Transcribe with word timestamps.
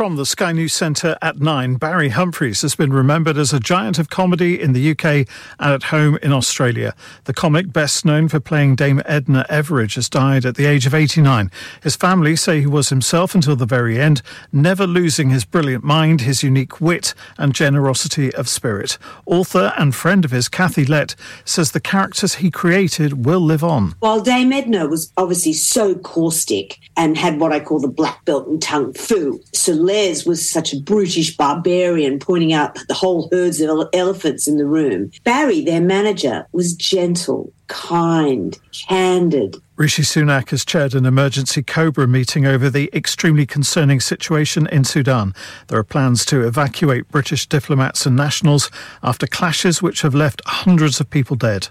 From 0.00 0.16
the 0.16 0.24
Sky 0.24 0.52
News 0.52 0.72
Centre 0.72 1.18
at 1.20 1.40
9, 1.40 1.74
Barry 1.74 2.08
Humphries 2.08 2.62
has 2.62 2.74
been 2.74 2.90
remembered 2.90 3.36
as 3.36 3.52
a 3.52 3.60
giant 3.60 3.98
of 3.98 4.08
comedy 4.08 4.58
in 4.58 4.72
the 4.72 4.92
UK 4.92 5.28
and 5.58 5.74
at 5.74 5.82
home 5.82 6.18
in 6.22 6.32
Australia. 6.32 6.94
The 7.24 7.34
comic, 7.34 7.70
best 7.70 8.06
known 8.06 8.28
for 8.28 8.40
playing 8.40 8.76
Dame 8.76 9.02
Edna 9.04 9.44
Everage, 9.50 9.96
has 9.96 10.08
died 10.08 10.46
at 10.46 10.54
the 10.54 10.64
age 10.64 10.86
of 10.86 10.94
89. 10.94 11.50
His 11.82 11.96
family 11.96 12.34
say 12.34 12.60
he 12.60 12.66
was 12.66 12.88
himself 12.88 13.34
until 13.34 13.56
the 13.56 13.66
very 13.66 14.00
end, 14.00 14.22
never 14.50 14.86
losing 14.86 15.28
his 15.28 15.44
brilliant 15.44 15.84
mind, 15.84 16.22
his 16.22 16.42
unique 16.42 16.80
wit, 16.80 17.12
and 17.36 17.54
generosity 17.54 18.34
of 18.34 18.48
spirit. 18.48 18.96
Author 19.26 19.74
and 19.76 19.94
friend 19.94 20.24
of 20.24 20.30
his, 20.30 20.48
Kathy 20.48 20.86
Lett, 20.86 21.14
says 21.44 21.72
the 21.72 21.78
characters 21.78 22.36
he 22.36 22.50
created 22.50 23.26
will 23.26 23.40
live 23.40 23.62
on. 23.62 23.96
While 24.00 24.22
Dame 24.22 24.54
Edna 24.54 24.86
was 24.86 25.12
obviously 25.18 25.52
so 25.52 25.94
caustic 25.94 26.78
and 26.96 27.18
had 27.18 27.38
what 27.38 27.52
I 27.52 27.60
call 27.60 27.80
the 27.80 27.88
black 27.88 28.24
belt 28.24 28.48
in 28.48 28.60
tung 28.60 28.94
fu, 28.94 29.42
so 29.52 29.89
Les 29.90 30.24
was 30.24 30.48
such 30.48 30.72
a 30.72 30.78
brutish 30.80 31.36
barbarian, 31.36 32.20
pointing 32.20 32.52
out 32.52 32.78
the 32.86 32.94
whole 32.94 33.28
herds 33.32 33.60
of 33.60 33.88
elephants 33.92 34.46
in 34.46 34.56
the 34.56 34.64
room. 34.64 35.10
Barry, 35.24 35.62
their 35.62 35.80
manager, 35.80 36.46
was 36.52 36.74
gentle, 36.74 37.52
kind, 37.66 38.56
candid, 38.72 39.56
Rishi 39.80 40.02
Sunak 40.02 40.50
has 40.50 40.62
chaired 40.62 40.92
an 40.94 41.06
emergency 41.06 41.62
Cobra 41.62 42.06
meeting 42.06 42.44
over 42.44 42.68
the 42.68 42.90
extremely 42.92 43.46
concerning 43.46 43.98
situation 43.98 44.66
in 44.66 44.84
Sudan. 44.84 45.34
There 45.68 45.78
are 45.78 45.84
plans 45.84 46.26
to 46.26 46.46
evacuate 46.46 47.08
British 47.08 47.46
diplomats 47.46 48.04
and 48.04 48.14
nationals 48.14 48.70
after 49.02 49.26
clashes 49.26 49.80
which 49.80 50.02
have 50.02 50.14
left 50.14 50.42
hundreds 50.44 51.00
of 51.00 51.08
people 51.08 51.34
dead. 51.34 51.68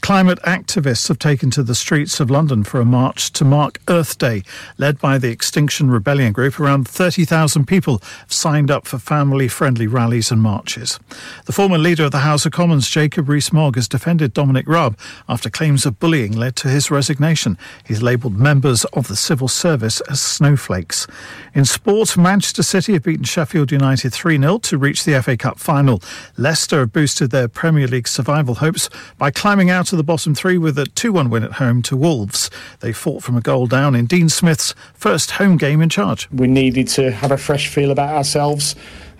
Climate 0.00 0.40
activists 0.42 1.06
have 1.06 1.20
taken 1.20 1.48
to 1.52 1.62
the 1.62 1.76
streets 1.76 2.18
of 2.18 2.28
London 2.28 2.64
for 2.64 2.80
a 2.80 2.84
march 2.84 3.32
to 3.34 3.44
mark 3.44 3.78
Earth 3.88 4.18
Day, 4.18 4.42
led 4.76 4.98
by 4.98 5.16
the 5.16 5.30
Extinction 5.30 5.92
Rebellion 5.92 6.32
group. 6.32 6.58
Around 6.58 6.88
30,000 6.88 7.66
people 7.66 8.02
have 8.18 8.32
signed 8.32 8.68
up 8.68 8.88
for 8.88 8.98
family 8.98 9.46
friendly 9.46 9.86
rallies 9.86 10.32
and 10.32 10.42
marches. 10.42 10.98
The 11.46 11.52
former 11.52 11.78
leader 11.78 12.04
of 12.04 12.10
the 12.10 12.18
House 12.18 12.44
of 12.44 12.50
Commons, 12.50 12.90
Jacob 12.90 13.28
Rees 13.28 13.52
Mogg, 13.52 13.76
has 13.76 13.86
defended 13.86 14.34
Dominic 14.34 14.66
Raab 14.66 14.98
after 15.28 15.48
claims 15.48 15.86
of 15.86 16.00
bullying 16.00 16.32
led 16.32 16.56
to 16.56 16.68
his 16.68 16.90
resignation. 16.90 17.43
He's 17.84 18.02
labelled 18.02 18.38
members 18.38 18.84
of 18.86 19.08
the 19.08 19.16
civil 19.16 19.48
service 19.48 20.00
as 20.02 20.20
snowflakes. 20.20 21.06
In 21.54 21.64
sport, 21.64 22.16
Manchester 22.16 22.62
City 22.62 22.94
have 22.94 23.02
beaten 23.02 23.24
Sheffield 23.24 23.70
United 23.70 24.12
3 24.12 24.38
0 24.38 24.58
to 24.58 24.78
reach 24.78 25.04
the 25.04 25.20
FA 25.22 25.36
Cup 25.36 25.58
final. 25.58 26.02
Leicester 26.36 26.80
have 26.80 26.92
boosted 26.92 27.30
their 27.30 27.48
Premier 27.48 27.86
League 27.86 28.08
survival 28.08 28.56
hopes 28.56 28.88
by 29.18 29.30
climbing 29.30 29.70
out 29.70 29.92
of 29.92 29.96
the 29.96 30.04
bottom 30.04 30.34
three 30.34 30.58
with 30.58 30.78
a 30.78 30.86
2 30.86 31.12
1 31.12 31.30
win 31.30 31.44
at 31.44 31.52
home 31.52 31.82
to 31.82 31.96
Wolves. 31.96 32.50
They 32.80 32.92
fought 32.92 33.22
from 33.22 33.36
a 33.36 33.40
goal 33.40 33.66
down 33.66 33.94
in 33.94 34.06
Dean 34.06 34.28
Smith's 34.28 34.74
first 34.94 35.32
home 35.32 35.56
game 35.56 35.80
in 35.80 35.88
charge. 35.88 36.28
We 36.30 36.46
needed 36.46 36.88
to 36.88 37.10
have 37.10 37.30
a 37.30 37.36
fresh 37.36 37.68
feel 37.68 37.90
about 37.90 38.14
ourselves. 38.14 38.74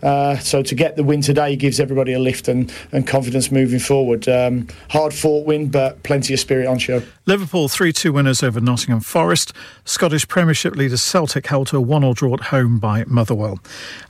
Uh, 0.04 0.36
so 0.38 0.62
to 0.62 0.74
get 0.74 0.96
the 0.96 1.02
win 1.02 1.22
today 1.22 1.56
gives 1.56 1.80
everybody 1.80 2.12
a 2.12 2.18
lift 2.18 2.46
and, 2.46 2.72
and 2.92 3.06
confidence 3.06 3.50
moving 3.50 3.78
forward. 3.78 4.28
Um, 4.28 4.68
hard 4.90 5.14
fought 5.14 5.46
win, 5.46 5.70
but 5.70 6.02
plenty 6.02 6.34
of 6.34 6.40
spirit 6.40 6.66
on 6.66 6.78
show. 6.78 7.02
Liverpool 7.26 7.68
3 7.68 7.90
2 7.90 8.12
winners 8.12 8.42
over 8.42 8.60
Nottingham 8.60 9.00
Forest. 9.00 9.54
Scottish 9.86 10.28
Premiership 10.28 10.76
leaders 10.76 11.00
Celtic 11.00 11.46
held 11.46 11.68
to 11.68 11.78
a 11.78 11.80
1 11.80 12.02
0 12.02 12.12
draw 12.12 12.34
at 12.34 12.40
home 12.40 12.78
by 12.78 13.04
Motherwell. 13.06 13.58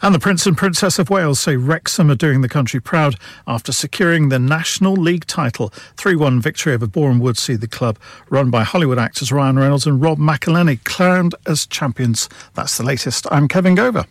And 0.03 0.13
the 0.13 0.19
Prince 0.19 0.47
and 0.47 0.59
Princess 0.59 0.99
of 0.99 1.11
Wales 1.11 1.39
say 1.39 1.57
Wrexham 1.57 2.11
are 2.11 2.17
doing 2.17 2.41
the 2.41 2.49
country 2.49 2.81
proud 2.81 3.15
after 3.47 3.71
securing 3.71 4.31
the 4.31 4.41
National 4.41 4.95
League 4.95 5.27
title. 5.27 5.69
3 5.97 6.17
1 6.17 6.41
victory 6.41 6.73
over 6.73 6.89
Boreham 6.89 7.21
Wood 7.21 7.39
see 7.39 7.55
the 7.55 7.69
club, 7.69 7.99
run 8.31 8.51
by 8.51 8.65
Hollywood 8.65 8.99
actors 8.99 9.31
Ryan 9.31 9.59
Reynolds 9.61 9.87
and 9.87 10.03
Rob 10.03 10.19
McElhenney, 10.19 10.83
crowned 10.83 11.37
as 11.47 11.67
champions. 11.67 12.29
That's 12.55 12.79
the 12.79 12.85
latest. 12.85 13.29
I'm 13.31 13.47
Kevin 13.47 13.77
Gover. 13.77 14.07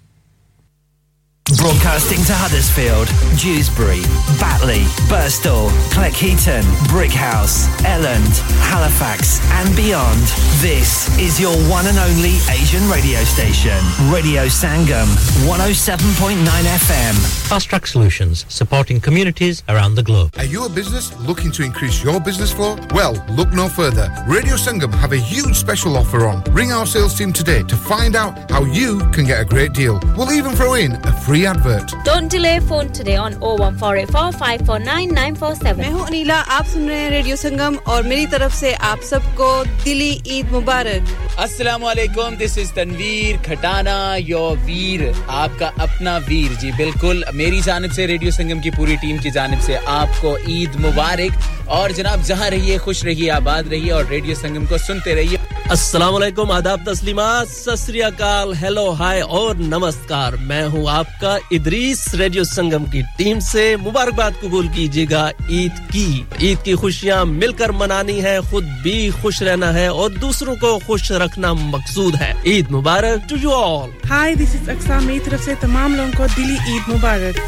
Broadcasting 1.51 2.23
to 2.23 2.33
Huddersfield, 2.33 3.07
Dewsbury, 3.37 4.01
Batley, 4.39 4.87
Burstall, 5.11 5.69
Cleckheaton, 5.91 6.63
Brickhouse, 6.87 7.67
Elland, 7.83 8.39
Halifax, 8.71 9.43
and 9.51 9.75
beyond. 9.75 10.21
This 10.63 11.11
is 11.19 11.41
your 11.41 11.53
one 11.69 11.85
and 11.85 11.97
only 11.99 12.39
Asian 12.49 12.81
radio 12.89 13.19
station, 13.25 13.77
Radio 14.09 14.47
Sangam, 14.47 15.05
107.9 15.45 16.39
FM. 16.47 17.13
Fast 17.49 17.67
Track 17.67 17.87
Solutions, 17.87 18.45
supporting 18.47 19.01
communities 19.01 19.63
around 19.67 19.95
the 19.95 20.03
globe. 20.03 20.33
Are 20.37 20.45
you 20.45 20.65
a 20.65 20.69
business 20.69 21.13
looking 21.19 21.51
to 21.51 21.63
increase 21.63 22.01
your 22.01 22.21
business 22.21 22.53
flow? 22.53 22.77
Well, 22.95 23.13
look 23.29 23.51
no 23.51 23.67
further. 23.67 24.09
Radio 24.27 24.55
Sangam 24.55 24.93
have 24.93 25.11
a 25.11 25.17
huge 25.17 25.55
special 25.57 25.97
offer 25.97 26.25
on. 26.25 26.41
Ring 26.53 26.71
our 26.71 26.85
sales 26.85 27.13
team 27.15 27.33
today 27.33 27.63
to 27.63 27.75
find 27.75 28.15
out 28.15 28.49
how 28.49 28.63
you 28.63 28.99
can 29.11 29.25
get 29.25 29.41
a 29.41 29.45
great 29.45 29.73
deal. 29.73 29.99
We'll 30.17 30.31
even 30.31 30.55
throw 30.55 30.75
in 30.75 30.93
a 30.93 31.11
free 31.11 31.32
free 31.33 31.47
advert. 31.49 31.93
Don't 32.05 32.29
delay 32.31 32.59
phone 32.69 32.89
today 32.97 33.13
on 33.17 33.35
01484549947. 33.43 35.77
मैं 35.77 35.91
हूँ 35.91 36.01
अनीला 36.07 36.35
आप 36.57 36.65
सुन 36.73 36.83
रहे 36.89 36.97
हैं 36.99 37.07
radio 37.11 37.35
संगम 37.43 37.77
और 37.93 38.03
मेरी 38.07 38.25
तरफ़ 38.33 38.53
से 38.55 38.73
आप 38.89 38.99
सबको 39.11 39.47
दिली 39.83 40.09
ईद 40.35 40.51
मुबारक। 40.51 41.13
अस्सलाम 41.45 41.81
वालेकुम 41.83 42.35
this 42.37 42.57
is 42.63 42.71
Tanveer 42.73 43.37
Khatana 43.47 43.95
your 44.15 44.57
Veer 44.67 45.01
आपका 45.41 45.67
अपना 45.85 46.13
वीर 46.27 46.51
जी 46.61 46.69
बिल्कुल 46.77 47.15
मेरी 47.41 47.59
जानब 47.69 47.91
से 47.91 48.01
रेडियो 48.13 48.31
संगम 48.31 48.59
की 48.61 48.71
पूरी 48.77 48.95
टीम 49.05 49.17
की 49.23 49.29
जानब 49.39 49.59
से 49.67 49.73
आपको 49.97 50.29
ईद 50.57 50.71
मुबारक। 50.85 51.33
और 51.73 51.87
जनाब 51.97 52.19
जहाँ 52.29 52.47
रहिए 52.49 52.77
खुश 52.85 52.99
रहिए 53.05 53.29
आबाद 53.31 53.67
रहिए 53.73 53.91
और 53.97 54.03
रेडियो 54.07 54.35
संगम 54.35 54.65
को 54.67 54.77
सुनते 54.77 55.13
रहिए। 55.15 55.37
अस्सलाम 55.71 56.13
वालेकुम 56.13 56.51
आदाब 56.51 56.83
तस्लीमात 56.87 57.47
सत 57.47 58.21
हेलो 58.61 58.89
हाय 59.01 59.21
और 59.39 59.57
नमस्कार। 59.57 60.35
मैं 60.49 60.65
हूँ 60.73 60.83
आपका 60.91 61.22
इदरीस 61.23 62.03
रेडियो 62.15 62.43
संगम 62.43 62.83
की 62.91 63.01
टीम 63.17 63.39
से 63.39 63.65
मुबारकबाद 63.77 64.33
कबूल 64.43 64.67
कीजिएगा। 64.69 65.21
ईद 65.51 65.77
की 65.91 66.07
ईद 66.49 66.61
की 66.65 66.73
खुशियाँ 66.75 67.23
मिलकर 67.25 67.71
मनानी 67.71 68.19
है 68.21 68.35
खुद 68.51 68.65
भी 68.83 68.95
खुश 69.21 69.41
रहना 69.43 69.69
है 69.71 69.87
और 69.91 70.17
दूसरों 70.17 70.55
को 70.55 70.77
खुश 70.87 71.11
रखना 71.23 71.53
मकसूद 71.53 72.15
है। 72.15 72.31
ईद 72.47 72.71
मुबारक 72.71 73.25
to 73.29 73.35
you 73.35 73.51
all 73.51 73.93
hi 74.09 74.35
this 74.35 74.55
is 74.55 74.69
Aqsa 74.71 74.99
मेरी 74.99 75.19
तरफ़ 75.19 75.41
से 75.41 75.55
तमाम 75.61 75.95
लोगों 75.95 76.11
को 76.11 76.27
दिली 76.35 76.57
ईद 76.75 76.89
मुबारक। 76.89 77.39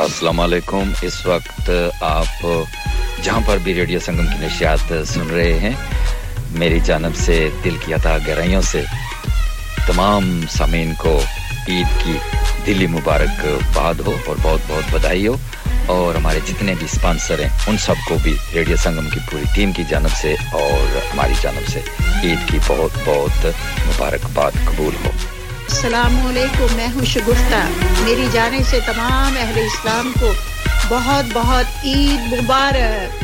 अस्सलाम 0.00 0.40
वालेकुम 0.40 0.94
इस 1.04 1.22
वक्त 1.26 1.70
आप 2.02 2.32
जहाँ 3.24 3.40
पर 3.40 3.58
भी 3.64 3.72
रेडियो 3.72 4.00
संगम 4.00 4.32
की 4.32 4.44
नशियात 4.46 4.92
सुन 5.12 5.28
रहे 5.28 5.52
हैं 5.58 5.76
मेरी 6.58 6.80
जानब 6.88 7.14
से 7.20 7.38
दिल 7.62 7.78
की 7.86 7.92
अता 7.92 8.16
गहराइयों 8.18 8.60
से 8.72 8.84
तमाम 9.88 10.24
सामीन 10.50 10.92
को 11.04 11.14
ईद 11.70 11.88
की 12.02 12.18
दिली 12.64 12.86
मुबारकबाद 12.86 14.00
हो 14.00 14.12
और 14.12 14.36
बहुत 14.36 14.60
बहुत 14.68 14.92
बधाई 14.94 15.26
हो। 15.26 15.38
और 15.90 16.16
हमारे 16.16 16.40
जितने 16.40 16.74
भी 16.74 16.86
स्पॉन्सर 16.88 17.40
हैं, 17.40 17.68
उन 17.68 17.76
सबको 17.76 18.16
भी 18.16 18.32
रेडियो 18.54 18.76
संगम 18.76 19.08
की 19.10 19.20
पूरी 19.20 19.44
टीम 19.54 19.72
की 19.72 19.84
जानब 19.84 20.14
से 20.20 20.34
और 20.34 21.02
हमारी 21.12 21.34
जानब 21.34 21.64
से 21.64 21.80
ईद 22.30 22.46
की 22.50 22.58
बहुत 22.58 22.96
बहुत 23.06 23.46
मुबारकबाद 23.86 24.56
कबूल 24.68 24.94
हो। 24.94 25.12
अलैक्म 26.28 26.74
मैं 26.76 26.88
हूँ 26.88 27.04
शगुफ्ता। 27.04 27.64
मेरी 28.04 28.28
जाने 28.28 28.62
से 28.64 28.80
तमाम 28.80 29.36
अहले 29.36 29.66
इस्लाम 29.66 30.12
को 30.12 30.32
बहुत 30.88 31.32
बहुत 31.34 31.86
ईद 31.86 32.34
मुबारक। 32.34 33.23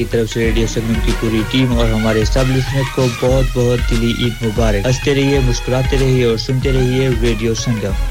की 0.00 0.04
तरफ 0.16 0.34
से 0.34 0.44
रेडियो 0.48 0.66
संगम 0.78 1.00
की 1.06 1.16
पूरी 1.22 1.42
टीम 1.54 1.78
और 1.78 1.90
हमारे 1.94 2.24
सब 2.34 2.52
लिसनर 2.56 2.92
को 2.98 3.08
बहुत 3.22 3.54
बहुत 3.56 3.86
दिली 3.94 4.12
ईद 4.26 4.44
मुबारक 4.48 4.86
हंसते 4.86 5.14
रहिए 5.22 5.40
मुस्कुराते 5.50 5.96
रहिए 6.04 6.28
और 6.30 6.38
सुनते 6.48 6.76
रहिए 6.80 7.08
radio 7.26 7.54
Sangam 7.64 8.06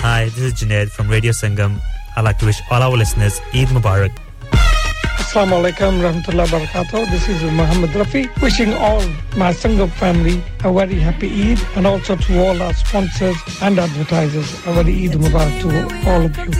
Hi, 0.00 0.20
this 0.24 0.44
is 0.48 0.62
Junaid 0.62 0.96
from 0.96 1.18
Radio 1.18 1.32
Sangam. 1.42 1.82
I'd 2.16 2.26
like 2.30 2.38
to 2.44 2.54
wish 2.54 2.64
all 2.70 2.88
our 2.88 3.04
listeners 3.04 3.40
Eid 3.60 3.78
Mubarak. 3.78 4.21
Assalamu 5.33 5.65
alaikum 5.65 5.95
rahmatullah 5.97 6.45
barakatuh. 6.45 7.09
This 7.09 7.27
is 7.27 7.41
Muhammad 7.59 7.89
Rafi 7.99 8.29
wishing 8.39 8.71
all 8.71 9.01
my 9.35 9.49
Sangam 9.51 9.89
family 9.89 10.33
a 10.63 10.71
very 10.71 10.99
happy 11.05 11.25
Eid 11.43 11.59
and 11.75 11.87
also 11.87 12.15
to 12.15 12.37
all 12.37 12.61
our 12.61 12.71
sponsors 12.75 13.35
and 13.59 13.79
advertisers 13.79 14.51
a 14.67 14.73
very 14.73 14.93
Eid 14.93 15.17
Mubarak 15.17 15.55
to 15.63 15.69
all 16.05 16.29
of 16.29 16.37
you. 16.37 16.53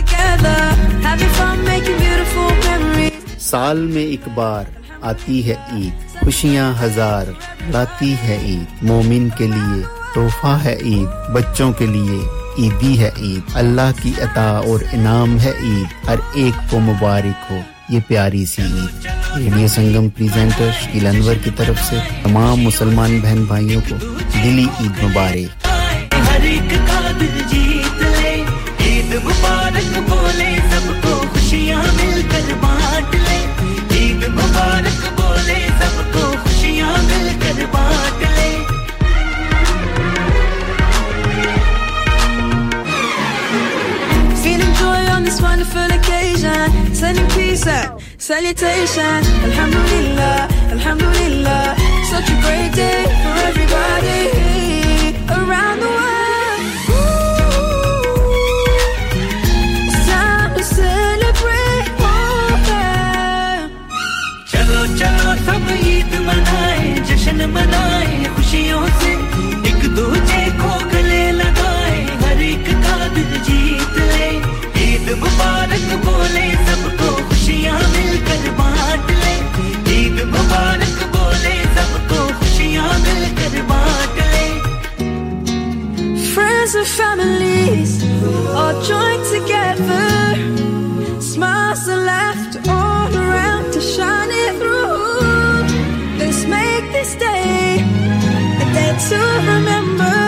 साल 3.38 3.78
में 3.94 4.02
एक 4.02 4.28
बार 4.34 4.72
आती 5.12 5.40
है 5.48 5.56
ईद 5.80 6.18
खुशियाँ 6.24 6.66
हज़ार 6.80 7.30
लाती 7.74 8.10
है 8.24 8.38
ईद 8.54 8.82
मोमिन 8.90 9.28
के 9.38 9.46
लिए 9.52 9.82
तोहफा 10.14 10.56
है 10.64 10.74
ईद 10.94 11.30
बच्चों 11.36 11.70
के 11.82 11.86
लिए 11.94 12.18
ईदी 12.66 12.94
है 13.04 13.12
ईद 13.30 13.54
अल्लाह 13.62 13.92
की 14.02 14.14
अता 14.26 14.48
और 14.72 14.84
इनाम 14.94 15.38
है 15.46 15.54
ईद 15.70 15.94
हर 16.08 16.26
एक 16.46 16.68
को 16.70 16.80
मुबारक 16.90 17.46
हो 17.50 17.62
ये 17.90 18.00
प्यारी 18.00 18.44
सी 18.46 18.62
ईद 18.62 19.06
रेडियो 19.36 19.68
संगम 19.68 20.08
प्रेजेंटर 20.08 20.70
शकील 20.72 21.06
अनवर 21.06 21.34
की 21.44 21.50
तरफ़ 21.50 21.80
से 21.84 22.00
तमाम 22.22 22.58
मुसलमान 22.58 23.20
बहन 23.20 23.46
भाइयों 23.46 23.80
को 23.80 23.94
दिली 24.34 24.62
ईद 24.62 25.02
मुबारक। 25.02 25.50
मुबारक 29.24 29.92
बोले, 30.08 30.50
सबको 30.70 31.12
खुशियाँ 31.28 31.82
मिलकर 31.82 32.54
बांट 32.62 33.14
ले, 33.14 33.38
ईद 34.00 34.28
मुबारक 34.30 35.03
this 45.33 45.41
wonderful 45.41 45.89
occasion, 45.99 46.93
sending 46.93 47.27
peace 47.29 47.65
out, 47.67 48.01
salutation. 48.17 49.19
Alhamdulillah, 49.49 50.47
Alhamdulillah, 50.75 51.75
such 52.13 52.29
a 52.29 52.37
great 52.45 52.71
day 52.73 53.03
for 53.23 53.35
everybody 53.49 54.21
around 55.39 55.77
the 55.83 55.89
world. 55.97 56.09
चलो 64.99 65.33
सब 65.45 65.67
ईद 65.87 66.13
मनाए 66.27 66.87
जश्न 67.09 67.49
मनाए 67.55 68.12
Friends 86.64 86.76
and 86.76 86.86
families 86.86 88.02
all 88.54 88.80
joined 88.80 89.22
together, 89.26 91.20
smiles 91.20 91.86
are 91.90 92.02
left 92.06 92.66
all 92.66 93.14
around 93.14 93.70
to 93.74 93.82
shine 93.82 94.30
it 94.30 94.56
through. 94.56 96.16
Let's 96.16 96.46
make 96.46 96.90
this 96.90 97.16
day 97.16 97.84
a 98.62 98.64
day 98.72 98.96
to 99.10 99.18
remember. 99.52 100.23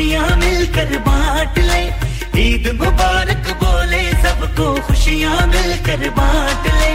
खुशियाँ 0.00 0.36
मिलकर 0.36 0.98
बांट 0.98 1.58
ले। 1.58 1.80
ईद 2.40 2.66
मुबारक 2.74 3.50
बोले 3.62 4.02
सबको 4.12 4.86
खुशियाँ 4.86 5.46
मिलकर 5.46 6.08
बांट 6.10 6.66
ले। 6.66 6.94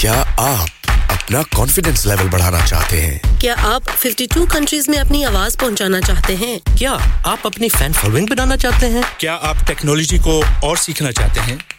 क्या 0.00 0.14
आप 0.40 0.68
अपना 1.10 1.42
कॉन्फिडेंस 1.42 2.06
लेवल 2.06 2.28
बढ़ाना 2.28 2.66
चाहते 2.66 3.00
हैं? 3.00 3.38
क्या 3.38 3.54
आप 3.54 3.82
52 4.02 4.46
कंट्रीज़ 4.46 4.90
में 4.90 4.98
अपनी 4.98 5.22
आवाज़ 5.22 5.56
पहुंचाना 5.56 6.00
चाहते 6.00 6.36
हैं? 6.36 6.60
क्या 6.78 6.92
आप 7.26 7.46
अपनी 7.46 7.68
फ़ैन 7.68 7.92
फॉलोइंग 7.92 8.28
बनाना 8.28 8.56
चाहते 8.56 8.86
हैं? 8.86 9.04
क्या 9.20 9.34
आप 9.34 9.64
टेक्नोलॉजी 9.66 10.18
को 10.18 10.42
और 10.64 10.76
सीखना 10.76 11.10
चाहते 11.10 11.40
हैं? 11.40 11.58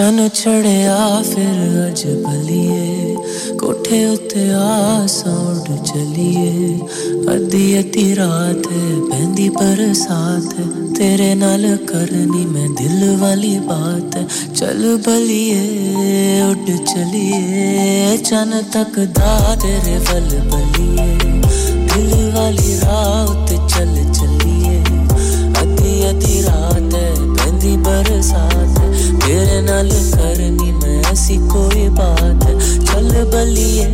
ਚੰਨ 0.00 0.28
ਚੜਿਆ 0.28 0.96
ਫਿਰ 1.24 1.86
ਅਜ 1.86 2.04
ਬਲੀਏ 2.24 3.14
ਕੋਠੇ 3.58 4.04
ਉੱਤੇ 4.06 4.48
ਆਸਾਂ 4.54 5.32
ਉੱਡ 5.32 5.84
ਚਲੀਏ 5.84 6.78
ਅੱਧੀ 7.34 7.78
ਅੱਧੀ 7.78 8.14
ਰਾਤ 8.16 8.66
ਪੈਂਦੀ 9.10 9.48
ਬਰਸਾਤ 9.48 10.54
ਤੇਰੇ 10.98 11.34
ਨਾਲ 11.34 11.64
ਕਰਨੀ 11.88 12.44
ਮੈਂ 12.46 12.68
ਦਿਲ 12.78 13.16
ਵਾਲੀ 13.16 13.58
ਬਾਤ 13.60 14.18
ਚੱਲ 14.54 14.96
ਬਲੀਏ 15.06 16.40
ਉੱਡ 16.42 16.70
ਚਲੀਏ 16.84 18.16
ਚੰਨ 18.18 18.62
ਤੱਕਦਾ 18.72 19.56
ਤੇਰੇ 19.62 19.98
ਵੱਲ 20.10 20.28
ਬਲੀਏ 20.50 21.40
ਦਿਲ 21.86 22.30
ਵਾਲੀ 22.34 22.78
ਰਾਹ 22.80 23.24
ਉੱਤੇ 23.26 23.56
ਚੱਲ 23.68 23.96
ਚੱਲੀਏ 24.12 24.82
ਅੱਧੀ 25.62 26.08
ਅੱਧੀ 26.10 26.42
ਰਾਤ 26.42 26.94
ਪੈਂਦੀ 27.36 27.76
ਬਰਸਾਤ 27.76 28.49
तेरे 29.30 29.60
नाल 29.62 29.90
करनी 30.14 30.70
मैं 30.82 31.00
ऐसी 31.12 31.36
कोई 31.52 31.88
बात 31.98 32.44
चल 32.88 33.10
बलिए 33.32 33.86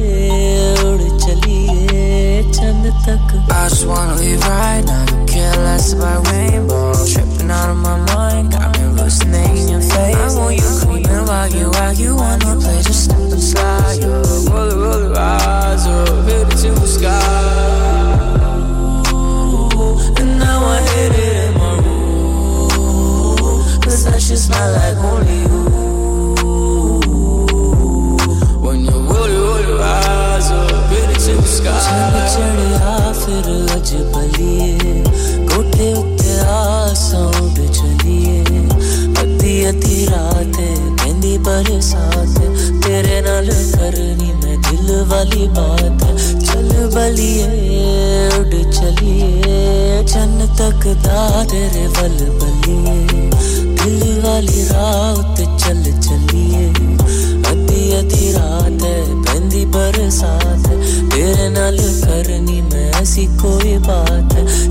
उड़ 0.88 1.02
चलिए 1.24 2.42
चंद 2.56 2.86
तक 3.06 3.34
I 3.50 3.68
just 3.68 3.86
wanna 3.86 4.14
leave 4.16 4.40
right 4.48 4.84
now 4.86 5.04
Don't 5.10 5.28
care 5.28 5.56
less 5.64 5.92
about 5.92 6.30
rainbows 6.30 7.12
Tripping 7.12 7.50
out 7.50 7.70
of 7.70 7.76
my 7.76 7.96
mind 8.14 8.52
Got 8.52 8.78
me 8.78 8.86
listening 9.02 9.56
in 9.56 9.68
your 9.68 9.80
face 9.80 10.16
I 10.16 10.38
want 10.38 10.56
you 10.56 10.72
creeping 10.80 11.26
while 11.26 11.54
you 11.60 11.70
while 11.76 11.94
you 11.94 12.16
wanna 12.16 12.56
play 12.64 12.80
Just 12.82 13.04
step 13.04 13.18
and 13.18 13.42
slide 13.42 14.00
Yo, 14.00 14.10
roll 14.50 14.70
it, 14.70 14.82
roll 14.84 15.06
it, 15.06 15.16
rise 15.20 15.86
up 15.86 16.28
Hit 16.28 16.52
it 16.52 16.58
to 16.62 16.70
the 16.80 16.86
sky 16.86 17.75
Cause 24.36 24.36
that 24.36 24.36
shit 24.36 24.38
smell 24.38 24.72
like 24.72 25.00
only 25.08 25.38
you 25.42 25.62
When 28.60 28.84
you 28.84 28.90
roll 28.90 29.24
it, 29.24 29.32
roll 29.32 29.56
it, 29.56 29.80
rise 29.80 30.50
up 30.50 30.90
Hit 30.92 31.08
it 31.08 31.20
to 31.24 31.32
the 31.32 31.48
sky 31.48 31.72
ਚੰਨ 31.82 32.14
ਚੜਿਆ 32.32 33.12
ਫਿਰ 33.12 33.46
ਅਜ 33.76 33.90
ਬਲੀਏ 34.14 35.02
ਕੋਠੇ 35.48 35.92
ਉੱਤੇ 35.92 36.38
ਆਸਾਂ 36.48 37.24
ਉੱਡ 37.42 37.58
ਚਲੀਏ 37.72 38.42
ਅੱਧੀ 39.22 39.68
ਅੱਧੀ 39.68 40.06
ਰਾਤ 40.06 40.56
ਪੈਂਦੀ 40.98 41.36
ਬਰਸਾਤ 41.38 42.38
ਤੇਰੇ 42.84 43.20
ਨਾਲ 43.20 43.50
ਕਰਨੀ 43.72 44.32
ਮੈਂ 44.32 44.56
ਦਿਲ 44.58 45.04
ਵਾਲੀ 45.10 45.46
ਬਾਤ 45.56 46.04
ਚੱਲ 46.44 46.70
ਬਲੀਏ 46.94 48.28
ਉੱਡ 48.38 48.54
ਚਲੀਏ 48.70 50.02
ਚੰਨ 50.04 50.46
ਤੱਕਦਾ 50.58 51.44
ਤੇਰੇ 51.50 51.86
ਵੱਲ 51.86 52.30
ਬਲੀਏ 52.40 53.30
दिल 53.87 54.21
वाली 54.21 54.63
रात 54.63 55.37
चल 55.39 55.83
चलिए। 55.83 56.67
अद्धी 57.43 57.91
अद्धी 57.91 58.31
रात 58.31 58.83
है, 58.83 59.15
बंदी 59.15 59.65
बरसात 59.65 60.67
है। 60.67 61.09
तेरे 61.09 61.49
नाल 61.49 61.77
करनी 61.77 62.61
मैं 62.61 62.91
ऐसी 62.91 63.25
कोई 63.25 63.77
बात 63.77 64.33
है। 64.33 64.66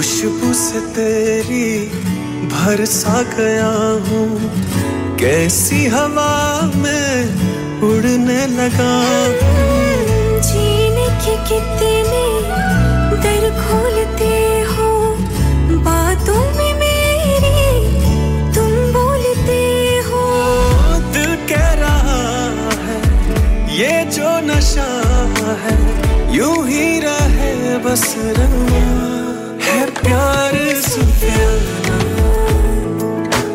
खुशबू 0.00 0.52
से 0.54 0.80
तेरी 0.96 1.64
भर 2.48 2.84
सा 2.88 3.16
गया 3.32 3.72
हूँ। 4.04 5.16
कैसी 5.20 5.80
हवा 5.94 6.36
में 6.76 7.82
उड़ने 7.88 8.38
लगा 8.52 8.94
जीने 10.48 11.04
के 11.24 11.34
कितने 11.50 12.22
दर 13.24 13.44
खोलते 13.58 14.32
हो। 14.70 14.88
बातों 15.84 16.40
में 16.56 16.72
मेरी 16.80 17.68
तुम 18.56 18.72
बोलते 18.96 19.60
हो। 20.08 20.24
दिल 21.12 21.36
कह 21.52 21.70
रहा 21.84 22.18
है 22.86 22.98
ये 23.76 24.04
जो 24.16 24.32
नशा 24.48 24.90
है 25.66 25.78
यूँ 26.38 26.56
ही 26.68 26.88
रहे 27.06 27.78
बस 27.84 28.14
रवा 28.40 29.18
है 29.70 29.84
प्यार 30.00 30.54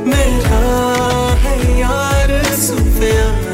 मेरा 0.09 0.61
है 1.43 1.55
यार 1.79 2.31
सुफियाना 2.65 3.44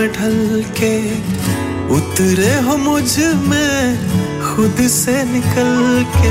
में 0.00 0.12
ढल 0.12 0.64
के 0.78 0.94
उतरे 1.94 2.52
हो 2.66 2.76
मुझमें 2.76 3.98
खुद 4.44 4.78
से 4.88 5.16
निकल 5.32 6.04
के 6.14 6.30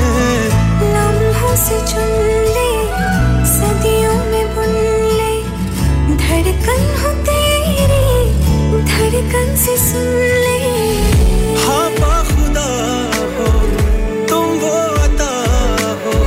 लम्हों 0.94 1.54
से 1.64 1.78
चुन 1.90 2.10
ले 2.54 2.72
सदियों 3.52 4.16
में 4.30 4.46
बुन 4.56 4.74
ले। 5.18 5.32
धड़कन 6.22 6.82
हो 7.02 7.12
तेरी 7.28 8.82
धड़कन 8.90 9.54
से 9.64 9.76
सुन 9.86 10.10
ले। 10.44 10.58
हाँ 11.62 11.88
बाखुदा 12.00 12.68
हो 13.36 13.50
तुम 14.30 14.58
वो 14.64 14.74
अता 15.06 15.32
हो। 16.02 16.18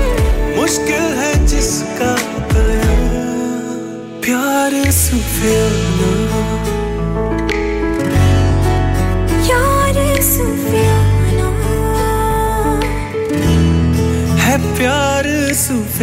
मुश्किल 0.61 1.05
है 1.19 1.33
जिसका 1.45 2.15
प्यार। 4.23 5.82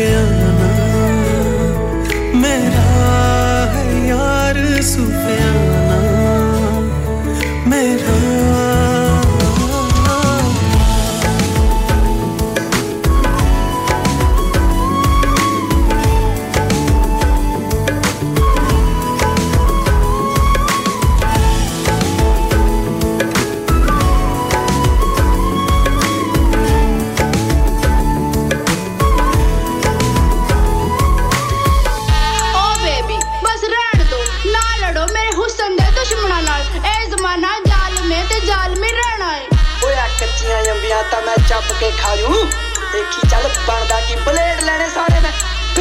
सुफियाना 0.01 0.69
मेरा 2.43 2.85
है 3.75 3.85
यार 4.09 4.59
सुफियाना 4.93 5.60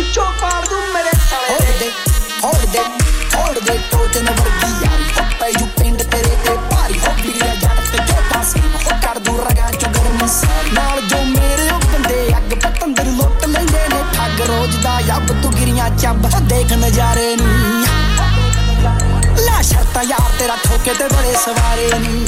ਮੈਂ 0.09 0.15
ਪਿੱਛੋਂ 0.15 0.31
ਪਾੜ 0.41 0.67
ਦੂੰ 0.67 0.81
ਮੇਰੇ 0.93 1.11
ਸਾਲੇ 1.29 1.77
ਦੇ। 1.79 1.91
ਹੋੜ 2.43 2.65
ਦੇ 2.65 2.79
ਹੋੜ 3.35 3.59
ਦੇ 3.59 3.77
ਟੋਚਨ 3.91 4.25
ਵਰਗੀ 4.25 4.71
ਯਾਰੀ 4.83 5.03
ਹੋ 5.17 5.23
ਪੈ 5.39 5.51
ਜੂ 5.51 5.65
ਪਿੰਡ 5.77 6.01
ਤੇਰੇ 6.03 6.35
ਤੇ 6.45 6.55
ਭਾਰੀ 6.71 6.99
ਹੋ 6.99 7.13
ਬਿਗੜਿਆ 7.23 7.55
ਜੱਟ 7.55 7.79
ਤੇ 7.91 7.97
ਚੋਟਾ 7.97 8.43
ਸੀ 8.43 8.59
ਹੋ 8.59 8.95
ਕਰ 9.01 9.19
ਦੂ 9.19 9.37
ਰਗਾਂ 9.37 9.71
ਚੋਂ 9.71 9.89
ਗਰਮ 9.89 10.27
ਸਾਰੀ 10.27 10.71
ਨਾਲ 10.71 11.01
ਜੋ 11.01 11.17
ਮੇਰੇ 11.25 11.69
ਉਹ 11.69 11.79
ਬੰਦੇ 11.93 12.27
ਅੱਗ 12.37 12.53
ਪਤੰਦਰ 12.53 13.05
ਲੁੱਟ 13.05 13.45
ਲੈਂਦੇ 13.45 13.87
ਨੇ। 13.89 14.03
ਠੱਗ 14.13 14.41
ਰੋਜ਼ 14.41 14.77
ਦਾ 14.77 14.99
ਯੱਬ 14.99 15.41
ਤੂੰ 15.41 15.53
ਗਿਰੀਆਂ 15.53 15.89
ਚੱਬ 15.89 16.25
ਹੋ 16.25 16.39
ਦੇਖ 16.39 16.73
ਨਜ਼ਾਰੇ 16.73 17.35
ਨੀ। 17.35 17.83
ਲਾ 19.45 19.61
ਸ਼ਰਤਾਂ 19.61 20.03
ਯਾਰ, 20.03 20.31
ਤੇਰਾ 20.39 20.55
ਠੋਕੇ 20.63 20.93
ਤੇ 20.93 21.07
ਬੜੇ 21.15 21.35
ਸਵਾਰੇ 21.45 21.91
ਨੀ। 21.99 22.25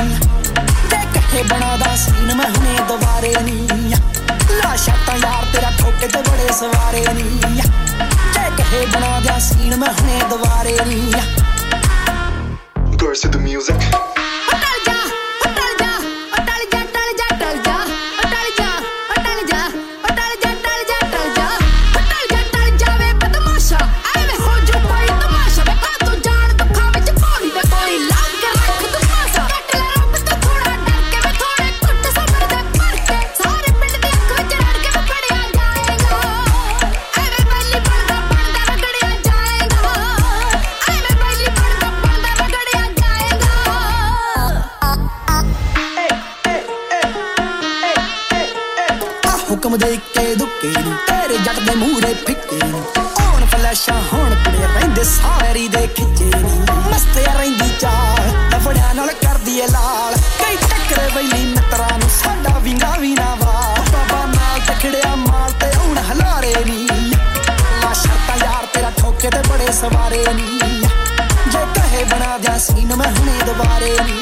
ਤੇ 0.89 0.97
ਕੱਠੇ 1.13 1.43
ਬਣਾਦਾ 1.43 1.95
ਸੀਨ, 1.95 2.35
ਮੈਂ 2.35 2.49
ਹੁਣੇ 2.49 2.79
ਦੁਬਾਰੇ 2.87 3.35
ਨੀ। 3.41 3.67
ਲਾ 3.89 4.10
ਸ਼ਰਤਾਂ 4.83 5.17
ਯਾਰ, 5.17 5.45
ਤੇਰਾ 5.53 5.71
ਠੋਕੇ 5.79 6.07
ਤੇ 6.07 6.21
ਬੜੇ 6.29 6.47
ਸਵਾਰੇ 6.53 7.05
ਨੀ 7.13 7.39
ਤੇ 8.33 8.49
ਕਹੇ 8.57 8.85
ਬਣਾ 8.85 9.19
ਦਿਆ 9.19 9.37
ਸੀਨ, 9.39 9.75
ਮੈਂ 9.75 9.93
ਹੁਣੇ 10.01 10.19
ਦੁਬਾਰੇ 10.29 10.77
ਨੀ 10.85 11.13
Burst 13.01 13.31
the 13.31 13.39
music. 13.43 14.10
ਤੇਰੇ 51.50 51.50
ਜੱਟ 51.50 51.58
ਦੇ 51.60 51.74
ਮੂਹਰੇ 51.76 52.12
ਫਿੱਕੇ 52.26 52.56
ਨੂੰ 52.66 52.80
ਆਉਣ 53.20 53.44
ਫਲੈਸ਼ਾਂ 53.52 53.94
ਹੁਣ 54.12 54.34
ਕੁੜੇ 54.44 54.66
ਰਹਿੰਦੇ 54.66 55.04
ਸਾਰੀ 55.04 55.66
ਦੇ 55.68 55.86
ਖਿੱਚੇ 55.86 56.24
ਨੀ 56.36 56.58
ਮਸਤਿਆ 56.90 57.32
ਰਹਿੰਦੀ 57.32 57.68
ਚਾਲ 57.80 58.28
ਲਫੜਿਆਂ 58.52 58.94
ਨਾਲ 58.94 59.10
ਕਰਦੀ 59.22 59.58
ਏ 59.58 59.66
ਲਾਲ 59.72 60.14
ਕਈ 60.40 60.56
ਟੱਕਰੇ 60.62 61.08
ਬੈਲੀ 61.14 61.44
ਮਿੱਤਰਾਂ 61.46 61.98
ਨੂੰ 61.98 62.08
ਸਾਡਾ 62.18 62.58
ਵਿੰਗਾ 62.58 62.92
ਵੀ 63.00 63.12
ਨਾ 63.14 63.34
ਵਾ 63.40 63.74
ਬਾਬਾ 63.92 64.24
ਨਾਲ 64.26 64.60
ਟਕੜਿਆ 64.68 65.14
ਮਾਲ 65.16 65.50
ਤੇ 65.60 65.72
ਹੁਣ 65.76 65.98
ਹਲਾਰੇ 66.10 66.54
ਨੀ 66.66 66.86
ਲਾ 67.82 67.92
ਸ਼ਰਤਾਂ 67.92 68.36
ਯਾਰ 68.44 68.66
ਤੇਰਾ 68.74 68.90
ਠੋਕੇ 69.00 69.30
ਤੇ 69.30 69.42
ਬੜੇ 69.48 69.72
ਸਵਾਰੇ 69.80 70.24
ਨੀ 70.34 70.58
ਜੇ 71.50 71.64
ਕਹੇ 71.74 72.04
ਬਣਾ 72.04 72.36
ਦਿਆ 72.38 72.56
ਸੀਨ 72.68 72.94
ਮੈਂ 72.96 73.10
ਹੁਣੇ 73.10 73.38
ਦੁਬਾਰੇ 73.46 73.96
ਨੀ 74.00 74.20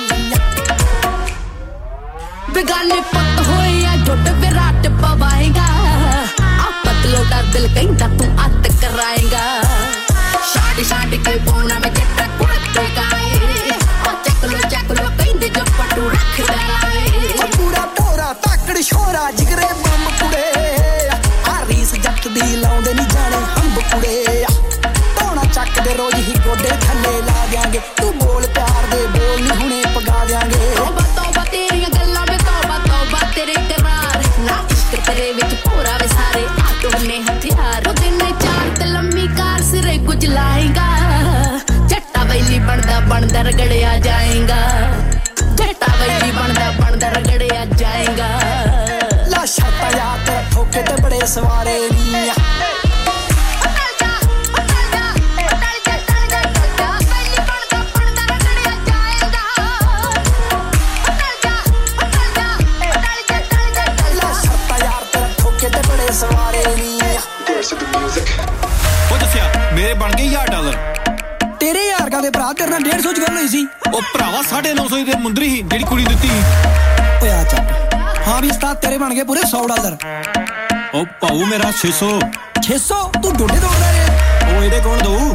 ਬੇਗਾਨੇ 2.54 3.00
ਪੁੱਤ 3.12 3.46
ਹੋਏ 3.48 3.84
ਆ 3.84 3.96
ਜੁੱਟ 4.06 4.28
ਵਿਰਾਟ 4.40 4.88
ਪਵਾਏਗਾ 5.00 5.62
ਆ 5.62 6.07
दिल 7.53 7.67
कहीं 7.73 7.95
तू 8.17 8.25
आत 8.41 8.67
कराएगा। 8.81 9.43
शादी 10.53 10.83
शादी 10.83 11.17
कल 11.17 11.39
पौना 11.45 11.79
में 11.79 11.93
ਵੀ 79.08 79.08
ਉਸਤਾਦ 79.08 79.08
ਤੇਰੇ 79.08 79.08
ਬਣ 79.08 79.14
ਗਏ 79.14 79.22
ਪੂਰੇ 79.24 79.40
100 79.42 79.66
ਡਾਲਰ 79.68 79.96
ਉਹ 80.94 81.04
ਭਾਊ 81.20 81.44
ਮੇਰਾ 81.46 81.68
600 81.76 82.08
600 82.66 82.96
ਤੂੰ 83.16 83.32
ਡੋਡੇ 83.34 83.58
ਦੌੜਦਾ 83.58 83.90
ਰੇ 83.90 84.02
ਉਹ 84.46 84.62
ਇਹਦੇ 84.62 84.80
ਕੌਣ 84.80 84.98
ਦਊ 84.98 85.32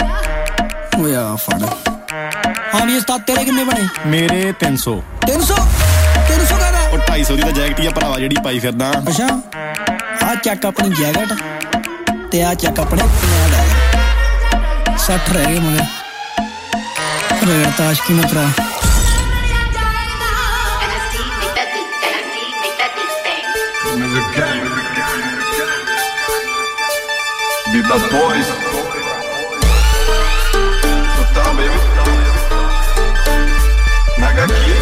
ਓਏ 0.99 1.15
ਆ 1.15 1.23
ਫੜ 1.37 1.61
ਹਾਂ 2.73 2.85
ਵੀ 2.85 2.97
ਉਸਤਾਦ 2.97 3.21
ਤੇਰੇ 3.23 3.43
ਕਿੰਨੇ 3.45 3.63
ਬਣੇ 3.63 3.87
ਮੇਰੇ 4.07 4.39
300 4.63 4.93
300 5.25 5.57
300 6.29 6.57
ਕਹਦਾ 6.57 6.81
ਉਹ 6.83 6.97
250 7.07 7.35
ਦੀ 7.35 7.41
ਤਾਂ 7.41 7.51
ਜੈਕਟ 7.51 7.79
ਹੀ 7.79 7.85
ਆ 7.85 7.91
ਭਰਾਵਾ 7.91 8.19
ਜਿਹੜੀ 8.19 8.43
ਪਾਈ 8.43 8.59
ਫਿਰਦਾ 8.59 8.91
ਅੱਛਾ 9.03 9.27
ਆ 10.23 10.35
ਚੱਕ 10.43 10.65
ਆਪਣੀ 10.65 10.89
ਜੈਕਟ 10.95 11.33
ਤੇ 12.31 12.43
ਆ 12.43 12.53
ਚੱਕ 12.55 12.79
ਆਪਣੇ 12.79 13.07
50 13.17 13.51
ਡਾਲਰ 13.51 13.67
60 15.05 15.33
ਰਹਿ 15.33 15.45
ਗਏ 15.45 15.59
ਮਗਰ 15.61 17.47
ਰੇੜ 17.47 17.67
ਤਾਸ਼ 17.77 18.01
ਕੀ 18.01 18.13
ਮਤਰਾ 18.13 18.45
Be 24.13 24.13
my 27.81 27.97
boys. 28.11 28.47
Total, 31.15 31.51
baby. 31.57 31.79
Mega 34.19 34.43
aqui. 34.43 34.75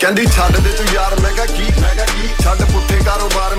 ਕਹਿੰਦੀ 0.00 0.26
ਛੱਡ 0.26 0.56
ਦੇ 0.56 0.70
ਤੂੰ 0.72 0.86
ਯਾਰ 0.94 1.18
ਮੈਂ 1.20 1.30
ਕਿਹਾ 1.32 1.46
ਕੀ 1.46 1.72
ਮੈਂ 1.80 1.94
ਕਿਹਾ 1.94 2.04
ਕੀ 2.06 2.28
ਛੱਡ 2.42 2.62
ਪੁੱਠੇ 2.72 2.98
ਕਾਰੋਬਾਰ 3.04 3.56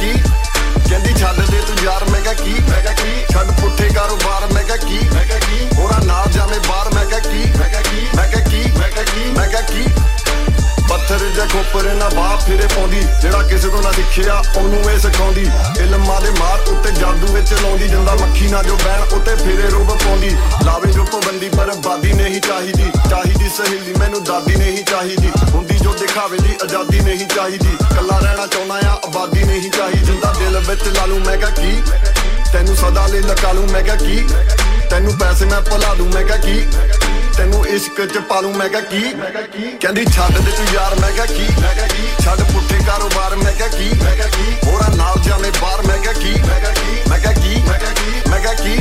ਕੀ? 0.00 0.12
ਕਹਿੰਦੀ 0.88 1.14
ਛੱਡ 1.20 1.36
ਦੇ 1.50 1.60
ਤੂੰ 1.60 1.76
ਯਾਰ, 1.84 2.04
ਮੈਂ 2.04 2.20
ਕਿਹਾ 2.20 2.34
ਕੀ? 2.34 2.52
ਮੈਂ 2.70 2.80
ਕਿਹਾ 2.82 2.92
ਕੀ? 2.92 3.24
ਛੱਡ 3.32 3.50
ਪੁੱਠੇ 3.60 3.88
ਕਾਰੋਬਾਰ, 3.88 4.52
ਮੈਂ 4.52 4.62
ਕਿਹਾ 4.64 4.76
ਕੀ? 4.76 4.98
ਮੈਂ 5.14 5.24
ਕਿਹਾ 5.26 5.38
ਕੀ? 5.38 5.68
ਹੋਰਾਂ 5.78 6.00
ਨਾਲ 6.06 6.28
ਜਾਵੇਂ 6.30 6.60
ਬਾਹਰ, 6.68 6.94
ਮੈਂ 6.94 7.06
ਕਿਹਾ 7.06 7.18
ਕੀ? 7.18 7.52
ਪੱਥਰ 11.40 11.56
ਦੇ 11.56 11.62
ਖੋਪਰ 11.62 11.94
ਨਾ 11.94 12.08
ਬਾਪ 12.08 12.40
ਫਿਰੇ 12.40 12.66
ਪਾਉਂਦੀ, 12.66 13.02
ਜਿਹੜਾ 13.20 13.42
ਕਿਸੇ 13.42 13.68
ਤੋਂ 13.68 13.82
ਨਾ 13.82 13.92
ਸਿੱਖਿਆ, 13.92 14.42
ਉਹਨੂੰ 14.56 14.90
ਇਹ 14.90 14.98
ਸਿਖਾਉਂਦੀ। 14.98 15.50
ਇਲਮਾਂ 15.80 16.20
ਦੇ 16.20 16.30
ਮਾਰ 16.30 16.60
ਉੱਤੇ 16.60 16.90
ਜਾਦੂ 16.90 17.26
ਵਿੱਚ 17.26 17.52
ਲਾਉਂਦੀ, 17.52 17.88
ਜਿੰਦਾ 17.88 18.14
ਮੱਖੀ 18.14 18.48
ਨਾ 18.48 18.62
ਜੋ 18.62 18.76
ਬੈਣ 18.76 19.02
ਉੱਤੇ 19.02 19.34
ਫਿਰੇ 19.36 19.70
ਰੋਬ 19.70 19.98
ਪਾਉਂਦੀ। 19.98 20.36
ਲਾਵੇ 20.64 20.92
ਜੋ 20.92 21.04
ਪਾਬੰਦੀ, 21.04 21.48
ਪਰ 21.48 21.74
ਬਾਦੀ 21.74 22.12
ਨਹੀਂ 22.12 22.40
ਚਾਹੀਦੀ। 22.40 22.90
ਚਾਹੀਦੀ 23.10 23.48
ਸਹੇਲੀ 23.48 23.94
ਮੈਨੂੰ 23.98 24.24
ਦਾਦੀ 24.24 24.56
ਨਹੀਂ 24.56 24.84
ਚਾਹੀਦੀ। 24.84 25.32
ਹੁੰਦੀ 25.54 25.78
ਜੋ 25.78 25.94
ਦਿਖਾਵੇ 25.94 26.38
ਦੀ 26.38 26.54
ਆਜ਼ਾਦੀ 26.62 27.00
ਨਹੀਂ 27.00 27.26
ਚਾਹੀਦੀ। 27.26 27.76
ਕੱਲਾ 27.96 28.18
ਰਹਿਣਾ 28.18 28.46
ਚਾਹੁੰਦਾ 28.46 28.74
ਆ, 28.74 28.92
ਆਬਾਦੀ 29.04 29.44
ਨਹੀਂ 29.44 29.70
ਚਾਹੀਦੀ। 29.70 30.04
ਜਿੰਦਾ 30.04 30.32
ਦਿਲ 30.38 30.58
ਵਿੱਚ 30.58 30.82
ਲਾ 30.82 31.04
ਲੂੰ, 31.06 31.20
ਮੈਂ 31.20 31.36
ਕਿਹਾ 31.36 31.50
ਕੀ? 31.50 31.82
ਤੈਨੂੰ 32.52 32.76
ਸਦਾ 32.76 33.06
ਲਈ 33.06 33.20
ਲਗਾ 33.20 33.52
ਲੂੰ, 33.52 33.70
ਮੈਂ 33.70 33.82
ਕਿਹਾ 33.82 33.96
ਕੀ? 33.96 34.24
ਤੈਨੂੰ 34.90 35.18
ਪੈਸੇ 35.18 35.44
ਮੈਂ 35.44 35.60
ਭੁਲਾ 35.60 35.94
ਦੂੰ, 35.94 36.08
ਮੈਂ 36.08 36.24
ਕਿਹਾ 36.24 36.36
ਕੀ? 36.36 36.66
ਤੈਨੂੰ 37.36 37.66
ਇਸ਼ਕ 37.68 38.00
ਚ 38.06 38.18
ਪਾ 38.28 38.40
ਲੂੰ 38.40 38.54
ਮੈਂ 38.56 38.68
ਕਿਹਾ 38.68 38.80
ਕੀ 38.82 39.00
ਕਹਿੰਦੀ 39.80 40.04
ਛੱਡ 40.06 40.38
ਦੇ 40.38 40.50
ਤੂੰ 40.50 40.66
ਯਾਰ 40.74 40.94
ਮੈਂ 41.00 41.10
ਕਿਹਾ 41.12 41.26
ਕੀ 41.26 41.46
ਮੈਂ 41.60 41.74
ਕੀ 41.88 42.08
ਛੱਡ 42.24 42.42
ਪੁੱਠੇ 42.52 42.78
ਕਾਰੋਬਾਰ 42.86 43.36
ਮੈਂ 43.36 43.52
ਕਿਹਾ 43.52 43.68
ਕੀ 43.68 43.90
ਮੈਂ 44.02 44.16
ਹੋਰਾਂ 44.64 44.90
ਨਾਲ 44.96 45.18
ਜਾਵੇਂ 45.24 45.52
ਬਾਹਰ 45.60 45.86
ਮੈਂ 45.86 45.98
ਕਿਹਾ 45.98 46.12
ਕੀ 46.12 46.34
ਮੈਂ 46.42 46.60
ਕਿਹਾ 46.60 47.32
ਕੀ 47.32 47.62
ਮੈਂ 48.28 48.40
ਕਿਹਾ 48.40 48.54
ਕੀ 48.54 48.76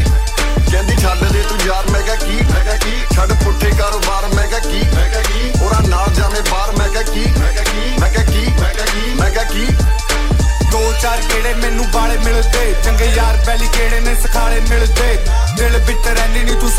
ਕਹਿੰਦੀ 0.71 0.95
ਛੱਡ 1.01 1.23
ਦੇ 1.23 1.41
ਤੂੰ 1.49 1.57
ਯਾਰ 1.67 1.89
ਮੈਂ 1.91 2.01
ਕਿਹਾ 2.01 2.15
ਕੀ 2.15 2.39
ਮੈਂ 2.49 2.77
ਕੀ 2.77 2.91
ਛੱਡ 3.15 3.33
ਪੁੱਠੇ 3.43 3.71
ਕਾਰੋਬਾਰ 3.79 4.27
ਮੈਂ 4.35 4.47
ਕਿਹਾ 4.47 4.59
ਕੀ 4.59 4.81
ਮੈਂ 4.95 5.23
ਕੀ 5.23 5.51
ਹੋਰਾਂ 5.61 5.81
ਨਾਲ 5.87 6.13
ਜਾਵੇਂ 6.13 6.41
ਬਾਹਰ 6.51 6.75
ਮੈਂ 6.77 6.89
ਕਿਹਾ 6.89 7.03
ਕੀ 7.03 7.25
ਮੈਂ 7.39 7.53
ਕੀ 7.53 7.99
ਮੈਂ 7.99 8.09
ਕਿਹਾ 8.09 8.23
ਕੀ 8.23 8.47
ਮੈਂ 8.61 8.73
ਕਿਹਾ 8.73 8.85
ਕੀ 8.85 9.13
ਮੈਂ 9.13 9.29
ਕਿਹਾ 9.29 9.43
ਕੀ 9.43 9.67
ਦੋ 10.71 10.91
ਚਾਰ 11.01 11.21
ਕਿਹੜੇ 11.21 11.53
ਮੈਨੂੰ 11.53 11.85
ਵਾਲੇ 11.93 12.17
ਮਿਲਦੇ 12.17 12.73
ਚੰਗੇ 12.83 13.05
ਯਾਰ 13.15 13.37
ਬੈਲੀ 13.45 13.67
ਕਿਹੜੇ 13.67 13.99
ਨੇ 13.99 14.15
ਸਖਾਲੇ 14.23 14.59
ਮਿਲਦੇ 14.69 15.17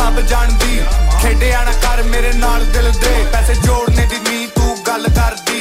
ਸਭ 0.01 0.21
ਜਾਣਦੀ 0.21 0.81
ਖੇਡਿਆ 1.23 1.63
ਨਾ 1.65 1.73
ਕਰ 1.83 2.03
ਮੇਰੇ 2.03 2.33
ਨਾਲ 2.33 2.65
ਦਿਲ 2.67 2.91
ਦੇ 2.93 3.25
ਪੈਸੇ 3.33 3.55
ਜੋੜਨੇ 3.57 4.07
ਦੀ 4.07 4.19
ਨਹੀਂ 4.19 4.47
ਤੂੰ 4.49 4.77
ਗੱਲ 4.87 5.09
ਕਰਦੀ 5.09 5.59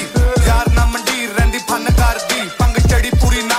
ਯਾਰ 0.48 0.70
ਨਾ 0.74 0.86
ਮੰਡੀਰ 0.86 1.30
ਰਹਿੰਦੀ 1.38 1.58
ਫਨ 1.70 1.86
ਕਰਦੀ 1.98 2.48
ਪੰਗ 2.60 2.78
ਚੜੀ 2.90 3.10
ਪੂਰੀ 3.22 3.42
ਨਾ 3.44 3.58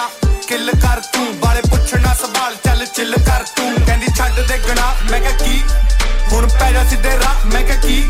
ਕਿੱਲ 0.49 0.71
ਕਰ 0.83 1.01
ਤੂੰ 1.13 1.27
ਵਾਲੇ 1.43 1.61
ਪੁੱਛਣਾ 1.71 2.15
ਸਵਾਲ 2.21 2.55
ਚੱਲ 2.65 2.85
ਚਿੱਲ 2.87 3.15
ਕਰ 3.27 3.45
ਤੂੰ 3.57 3.73
ਕਹਿੰਦੀ 3.87 4.07
ਛੱਡ 4.17 4.41
ਦੇ 4.41 4.59
ਗਣਾ 4.69 4.95
ਮੈਂ 5.11 5.21
ਕਿਹਾ 5.21 5.33
ਕੀ 5.45 5.61
ਹੁਣ 6.33 6.49
ਪੈ 6.59 6.71
ਜਾ 6.73 6.85
ਸਿੱਧੇ 6.91 7.17
ਰਾਹ 7.19 7.47
ਮੈਂ 7.53 7.63
ਕਿਹਾ 7.63 7.77
ਕੀ 7.79 8.03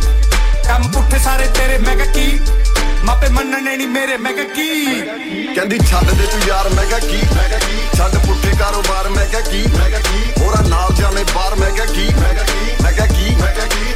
ਕੰਮ 0.69 0.91
ਪੁੱਠੇ 0.93 1.19
ਸਾਰੇ 1.25 1.47
ਤੇਰੇ 1.59 1.79
ਮੈਂ 1.79 1.97
ਕਿਹਾ 1.97 2.13
ਕੀ 2.13 2.39
ਮਾਪੇ 3.05 3.29
ਮੰਨਣੇ 3.31 3.77
ਨਹੀਂ 3.77 3.89
ਮੇਰੇ 3.89 4.17
ਮੈਂ 4.19 4.33
ਕਿਹਾ 4.33 4.55
ਕੀ 4.55 5.55
ਕਹਿੰਦੀ 5.55 5.79
ਛੱਡ 5.91 6.11
ਦੇ 6.11 6.27
ਤੂੰ 6.27 6.41
ਯਾਰ 6.49 6.69
ਮੈਂ 6.69 6.85
ਕਿਹਾ 6.87 6.99
ਕੀ 7.01 7.21
ਮੈਂ 7.35 7.49
ਕਿਹਾ 7.49 7.59
ਕੀ 7.59 7.89
ਛੱਡ 7.97 8.17
ਪੁੱਠੇ 8.27 8.57
ਕਾਰੋਬਾਰ 8.59 9.09
ਮੈਂ 9.09 9.27
ਕਿਹਾ 9.27 9.41
ਕੀ 9.43 9.67
ਮੈਂ 9.77 9.89
ਕਿਹਾ 9.89 10.01
ਕੀ 10.01 10.33
ਹੋਰਾਂ 10.41 10.63
ਨਾਲ 10.69 10.93
ਜਾਵੇਂ 10.99 11.25
ਬਾਹਰ 11.35 11.55
ਮੈਂ 11.57 11.71
ਕਿਹਾ 11.71 11.87
ਕੀ 11.87 12.09
ਮੈਂ 12.11 12.11
ਕਿਹਾ 12.11 12.13
ਕੀ 12.13 12.21
ਮੈਂ 12.21 12.35
ਕਿਹਾ 12.35 12.45
ਕੀ 12.45 12.60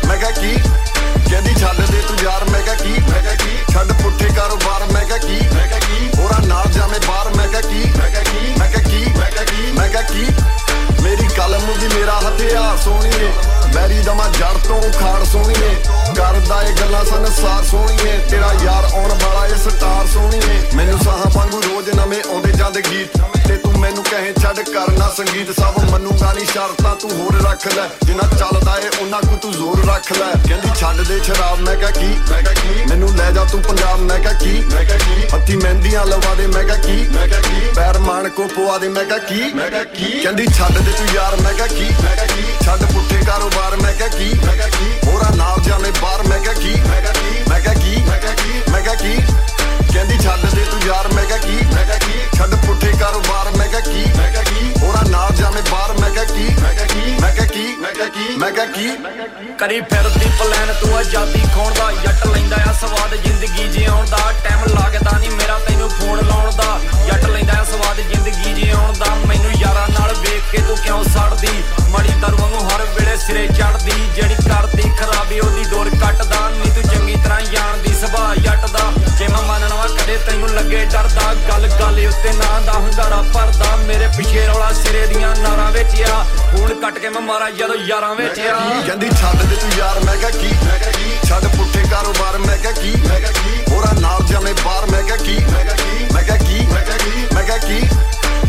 ਮੈਂ 0.06 0.16
ਕਿਹਾ 0.16 0.30
ਕੀ 0.30 0.46
ਮੈਂ 0.46 0.56
ਕਿਹਾ 0.56 1.20
ਕੀ 1.20 1.30
ਕਹਿੰਦੀ 1.30 1.54
ਛੱਡ 1.60 1.80
ਦੇ 1.90 2.00
ਤੂੰ 2.08 2.16
ਯਾਰ 2.24 2.44
ਮੈਂ 2.50 2.60
ਕਿਹਾ 2.62 2.74
ਕੀ 2.74 2.92
ਮੈਂ 3.10 3.22
ਕਿਹਾ 3.22 3.34
ਕੀ 3.34 3.56
ਛੱਡ 3.72 3.92
ਪੁੱਠੇ 4.02 4.28
ਕਾਰੋਬਾਰ 4.36 4.84
ਮੈਂ 4.92 5.04
ਕਿਹਾ 5.04 5.18
ਕੀ 5.18 5.38
ਮੈਂ 5.54 5.66
ਕਿਹਾ 5.68 5.78
ਕੀ 5.78 6.10
ਹੋਰਾਂ 6.18 6.40
ਨਾਲ 6.46 6.70
ਜਾਵੇਂ 6.72 7.00
ਬਾਹਰ 7.08 7.34
ਮੈਂ 7.36 7.48
ਕਿਹਾ 7.48 7.60
ਕੀ 7.60 7.90
ਮੈਂ 7.98 8.10
ਕਿਹਾ 8.10 8.22
ਕੀ 8.22 8.52
ਮੈਂ 8.58 8.68
ਕਿਹਾ 8.68 8.82
ਕੀ 8.82 9.04
ਮੈਂ 9.18 9.30
ਕਿਹਾ 9.30 9.44
ਕੀ 9.44 9.72
ਮੈਂ 9.72 9.88
ਕਿਹਾ 9.88 10.02
ਕੀ 10.02 11.02
ਮੇਰੀ 11.02 11.26
ਕਲਮ 11.36 11.66
ਦੀ 11.80 11.88
ਮੇਰਾ 11.94 12.18
ਹਥਿਆਰ 12.20 12.76
ਸੋਹਣੀਏ 12.84 13.32
ਮੈਰੀ 13.74 14.02
ਦਮਾ 14.02 14.28
ਜੜ 14.38 14.56
ਤੋਂ 14.68 14.80
ਉਖਾੜ 14.82 15.24
ਸੋਹਣੀਏ 15.24 15.74
ਕਰਦਾ 16.14 16.60
ਏ 16.62 16.72
ਗੱਲਾਂ 16.80 17.04
ਸੰਸਾਰ 17.04 17.64
ਸੋਹਣੀਏ 17.64 18.18
ਤੇਰਾ 18.30 18.52
ਯਾਰ 18.64 18.84
ਆਉਣ 18.94 19.12
ਵਾਲਾ 19.14 19.46
ਏ 19.46 19.56
ਸਟਾਰ 19.60 20.06
ਸੋਹਣੀਏ 20.12 20.60
ਮੈਨੂੰ 20.74 20.98
ਸਾਹਾਂ 20.98 21.30
ਵਾਂਗੂ 21.36 21.60
ਰੋਜ਼ 21.62 21.90
ਨਵੇਂ 21.96 22.22
ਆਉਂਦੇ 22.24 22.52
ਜਾਂਦੇ 22.52 22.82
ਗੀਤ 22.82 23.18
ਤੇ 23.48 23.56
ਤੂੰ 23.56 23.72
ਮੈਨੂੰ 23.80 24.04
ਕਹੇ 24.04 24.32
ਛੱਡ 24.42 24.60
ਕਰਨਾ 24.68 25.08
ਸੰਗੀਤ 25.16 25.50
ਸਭ 25.60 25.78
ਮੰਨੂਗਾ 25.90 26.32
ਨਹੀਂ 26.32 26.46
ਸ਼ਰਤਾਂ 26.46 26.94
ਤੂੰ 26.96 27.10
ਹੋਰ 27.12 27.40
ਰੱਖ 27.44 27.66
ਲੈ 27.76 27.88
ਜਿੰਨਾ 28.04 28.28
ਚੱਲਦਾ 28.38 28.76
ਏ 28.76 28.88
ਉਹਨਾਂ 29.00 29.20
ਕੋ 29.22 29.36
ਤੂੰ 29.42 29.52
ਜ਼ੋਰ 29.52 29.84
ਰੱਖ 29.86 30.12
ਲੈ 30.12 30.30
ਕਹਿੰਦੀ 30.48 30.70
ਛੱਡ 30.80 31.00
ਦੇ 31.08 31.18
ਸ਼ਰਾਬ 31.24 31.60
ਮੈਂ 31.60 31.76
ਕਿਹਾ 31.76 31.90
ਕੀ 31.90 32.06
ਮੈਂ 32.30 32.42
ਕਿਹਾ 32.42 32.52
ਕੀ 32.52 32.84
ਮੈਨੂੰ 32.90 33.14
ਲੈ 33.16 33.30
ਜਾ 33.32 33.44
ਤੂੰ 33.52 33.60
ਪੰਜਾਬ 33.62 34.00
ਮੈਂ 34.00 34.18
ਕਿਹਾ 34.18 34.32
ਕੀ 34.34 34.62
ਮੈਂ 34.72 34.84
ਕਿਹਾ 34.84 34.98
ਕੀ 34.98 35.26
ਹੱਥੀ 35.34 35.56
ਮਹਿੰਦੀਆਂ 35.56 36.04
ਲਵਾ 36.06 36.34
ਦੇ 36.34 36.46
ਮੈਂ 36.46 36.62
ਕਿਹਾ 36.64 36.76
ਕੀ 36.76 36.96
ਮੈਂ 37.14 37.26
ਕਿਹਾ 37.28 37.40
ਕੀ 37.40 37.68
ਪੈਰ 37.76 37.98
ਮਾਣ 37.98 38.28
ਕੋ 38.28 38.46
ਪਵਾ 38.56 38.78
ਦੇ 38.78 38.88
ਮੈਂ 38.88 39.04
ਕਿਹਾ 39.04 39.18
ਕੀ 39.28 39.52
ਮੈਂ 39.54 39.70
ਕਿਹਾ 39.70 39.84
ਕੀ 39.94 40.22
ਕਹਿੰਦੀ 40.22 40.46
ਛੱਡ 40.58 40.78
ਦੇ 40.78 40.92
ਤੂੰ 40.92 41.06
ਯਾਰ 41.14 41.36
ਮੈਂ 41.42 41.52
ਕਿਹਾ 41.54 41.66
ਕੀ 41.66 41.84
ਮੈਂ 42.02 42.14
ਕਿਹਾ 42.16 42.26
ਕੀ 42.26 42.64
ਛੱਡ 42.64 42.84
ਪੁੱਠੇ 42.92 43.22
ਕਾਰੋਬਾਰ 43.26 43.76
ਮੈਂ 43.82 43.92
ਕਿਹਾ 43.92 44.08
ਕੀ 44.08 44.32
ਮੈਂ 44.46 44.54
ਕਿਹਾ 44.56 44.68
ਕੀ 44.68 44.92
ਹੋਰਾਂ 45.06 45.30
ਨਾਲ 45.36 45.60
ਜਾਵੇਂ 45.64 45.92
बार 46.04 46.22
मैं 46.22 46.40
की 46.40 46.72
मैं 46.88 47.00
की 47.12 47.50
मैं 47.50 47.60
की 47.62 48.04
मैं 48.08 48.20
की 48.36 48.72
मैं 48.72 48.82
की। 48.96 49.63
ਕਹਿੰਦੀ 49.94 50.18
ਛੱਡ 50.18 50.54
ਦੇ 50.54 50.64
ਤੂੰ 50.64 50.80
ਯਾਰ, 50.86 51.08
ਮੈਂ 51.08 51.24
ਕਿਹਾ 51.24 51.38
ਕੀ? 51.38 51.58
ਮੈਂ 51.74 51.84
ਕਿਹਾ 51.84 51.98
ਕੀ? 51.98 52.12
ਛੱਡ 52.36 52.54
ਪੁੱਠੇ 52.54 52.92
ਕਾਰੋਬਾਰ, 53.00 53.50
ਮੈਂ 53.56 53.68
ਕਿਹਾ 53.68 53.80
ਕੀ? 53.80 54.04
ਮੈਂ 54.16 54.30
ਕਿਹਾ 54.30 54.42
ਕੀ? 54.42 54.72
ਹੋਰਾਂ 54.82 55.04
ਨਾਲ 55.10 55.32
ਜਾਵੇਂ 55.32 55.62
ਬਾਹਰ, 55.70 55.92
ਮੈਂ 56.00 56.10
ਕਿਹਾ 56.10 56.24
ਕੀ? 56.24 56.54
ਮੈਂ 56.62 56.72
ਕਿਹਾ 56.74 56.86
ਕੀ? 56.86 57.14
ਮੈਂ 57.20 57.32
ਕਿਹਾ 57.32 57.46
ਕੀ? 57.46 57.76
ਮੈਂ 57.80 57.92
ਕਿਹਾ 57.92 58.06
ਕੀ? 58.06 58.36
ਮੈਂ 58.36 58.50
ਕਿਹਾ 58.52 58.64
ਕੀ? 58.64 59.54
ਕਰੀ 59.58 59.80
ਫਿਰਦੀ 59.80 60.30
ਪਲਾਨ 60.38 60.74
ਤੂੰ 60.80 60.96
ਆਜ਼ਾਦੀ 60.96 61.42
ਖੋਣ 61.54 61.74
ਦਾ, 61.74 61.90
ਜੱਟ 61.92 62.26
ਲੈਂਦਾ 62.26 62.56
ਆ 62.56 62.72
ਸਵਾਦ, 62.72 63.14
ਜ਼ਿੰਦਗੀ 63.14 63.68
ਜਿਉਣ 63.68 64.06
ਦਾ। 64.06 64.32
ਟਾਈਮ 64.44 64.64
ਲੱਗਦਾ 64.64 65.18
ਨਹੀਂ 65.18 65.30
ਮੇਰਾ 65.30 65.58
ਤੈਨੂੰ 65.58 65.90
ਫੋਨ 65.90 66.26
ਲਾਉਣ 66.26 66.50
ਦਾ। 66.50 66.80
ਜੱਟ 67.06 67.24
ਲੈਂਦਾ 67.24 67.60
ਆ 67.60 67.64
ਸਵਾਦ, 67.64 68.00
ਜ਼ਿੰਦਗੀ 68.00 68.54
ਜਿਉਣ 68.54 68.92
ਦਾ। 68.98 69.14
ਮੈਨੂੰ 69.26 69.52
ਯਾਰਾਂ 69.60 69.88
ਨਾਲ 69.88 70.14
ਵੇਖ 70.14 70.42
ਕੇ 70.52 70.58
ਤੂੰ 70.58 70.76
ਕਿਉਂ 70.76 71.04
ਸੜਦੀ? 71.04 71.62
ਮੜੀ 71.90 72.12
ਦਰ 72.20 72.34
ਵਾਂਗੂ 72.34 72.68
ਹਰ 72.68 72.84
ਵੇਲੇ 72.84 73.16
ਸਿਰੇ 73.16 73.46
ਚੜਦੀ 73.46 73.92
ਜਿਹੜੀ 74.14 74.34
ਕਰਦੀ 74.34 74.90
ਖਰਾਬੀ, 74.98 75.40
ਉਹਦੀ 75.40 75.64
ਡੋਰ 75.64 75.90
ਕੱਟਦਾ। 75.90 76.48
ਨਹੀਂ 76.48 76.72
ਤੂੰ 76.72 76.82
ਚੰਗੀ 76.82 77.16
ਤਰ੍ਹਾਂ 77.24 77.40
ਜਾਣਦੀ, 77.40 77.94
ਸੁਭਾਅ 78.00 78.34
ਜੱਟ 78.34 78.70
ਦਾ 78.70 78.92
ਜੇ 79.18 79.28
ਮੈਂ 79.28 79.42
ਮੰਨਣਾ 79.42 79.74
ਵਾ 79.74 79.83
ਕਦੇ 79.88 80.16
ਤੈਨੂੰ 80.26 80.48
ਲੱਗੇ 80.50 80.84
ਡਰਦਾ 80.84 81.34
ਗੱਲ 81.48 81.66
ਗੱਲ 81.80 81.98
ਉੱਤੇ 82.06 82.32
ਨਾਂ 82.32 82.60
ਦਾ 82.62 82.72
ਹੁੰਗਾਰਾ 82.72 83.22
ਭਰਦਾ 83.34 83.74
ਮੇਰੇ 83.76 84.06
ਪਿੱਛੇ 84.16 84.46
ਰੌਲਾ 84.46 84.72
ਸਿਰੇ 84.72 85.06
ਦੀਆਂ 85.06 85.34
ਨਾਰਾਂ 85.36 85.70
ਵਿੱਚ 85.72 86.00
ਆ 86.02 86.22
ਫੋਨ 86.52 86.74
ਕੱਟ 86.80 86.98
ਕੇ 86.98 87.08
ਮੈਂ 87.08 87.20
ਮਾਰਾ 87.22 87.50
ਜਦੋਂ 87.52 87.76
ਯਾਰਾਂ 87.86 88.14
ਵਿੱਚ 88.14 88.40
ਆ 88.40 88.58
ਕਹਿੰਦੀ 88.86 89.08
ਛੱਡ 89.10 89.42
ਦੇ 89.42 89.56
ਤੂੰ 89.56 89.70
ਯਾਰ 89.78 90.00
ਮੈਂ 90.04 90.16
ਕਿਹਾ 90.16 90.30
ਕੀ 90.30 90.52
ਮੈਂ 90.64 90.78
ਕਿਹਾ 90.78 90.90
ਕੀ 90.92 91.16
ਛੱਡ 91.28 91.46
ਪੁੱਠੇ 91.56 91.82
ਕਾਰੋਬਾਰ 91.90 92.38
ਮੈਂ 92.38 92.56
ਕਿਹਾ 92.58 92.72
ਕੀ 92.72 92.94
ਮੈਂ 93.08 93.20
ਕਿਹਾ 93.20 93.32
ਕੀ 93.32 93.62
ਹੋਰਾਂ 93.72 93.94
ਨਾਲ 94.00 94.22
ਜਾਵੇਂ 94.28 94.54
ਬਾਹਰ 94.64 94.90
ਮੈਂ 94.90 95.02
ਕਿਹਾ 95.02 95.16
ਕੀ 95.16 95.38
ਮੈਂ 95.52 95.64
ਕਿਹਾ 95.64 95.76
ਕੀ 95.76 96.06
ਮੈਂ 96.14 96.22
ਕਿਹਾ 96.22 96.36
ਕੀ 96.38 96.66
ਮੈਂ 96.72 96.82
ਕਿਹਾ 96.82 96.96
ਕੀ 96.98 97.26
ਮੈਂ 97.34 97.42
ਕਿਹਾ 97.44 97.58
ਕੀ 97.58 97.80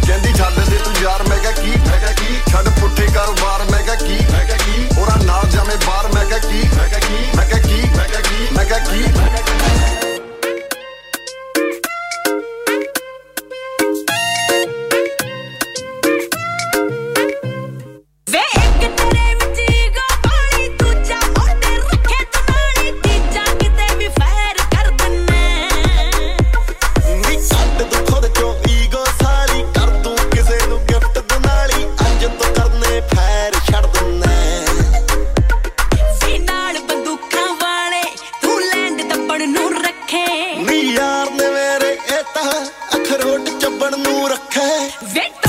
ਕਹਿੰਦੀ 0.07 0.33
ਛੱਡ 0.33 0.59
ਦੇ 0.69 0.77
ਤੂੰ 0.77 0.93
ਯਾਰ 1.03 1.23
ਮੈਂ 1.29 1.37
ਕਿਹਾ 1.37 1.51
ਕੀ 1.51 1.71
ਮੈਂ 1.87 1.99
ਕਿਹਾ 1.99 2.11
ਕੀ 2.11 2.39
ਛੱਡ 2.51 2.69
ਪੁੱਠੇ 2.79 3.07
ਕਾਰੋਬਾਰ 3.15 3.63
ਮੈਂ 3.71 3.81
ਕਿਹਾ 3.83 3.95
ਕੀ 3.95 4.17
ਮੈਂ 4.31 4.45
ਕਿਹਾ 4.45 4.57
ਕੀ 4.57 4.87
ਹੋਰਾਂ 4.97 5.17
ਨਾਲ 5.23 5.49
ਜਾਵੇਂ 5.49 5.77
ਬਾਹਰ 5.87 6.11
ਮੈਂ 6.13 6.25
ਕਿਹਾ 6.25 6.39
ਕੀ 6.39 6.67
ਮੈਂ 6.77 6.87
ਕਿਹਾ 6.89 6.99
ਕੀ 6.99 7.27
ਮੈਂ 7.37 7.45
ਕਿਹਾ 7.45 7.59
ਕੀ 7.59 7.81
ਮੈਂ 7.97 8.07
ਕਿਹਾ 8.07 8.21
ਕੀ 8.21 8.47
ਮੈਂ 8.55 8.65
ਕਿਹਾ 8.65 8.79
ਕੀ 8.79 9.03
Victor! 45.15 45.44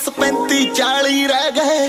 दस 0.00 0.08
पैंती 0.08 0.64
चाली 0.72 1.26
रह 1.26 1.48
गए। 1.50 1.80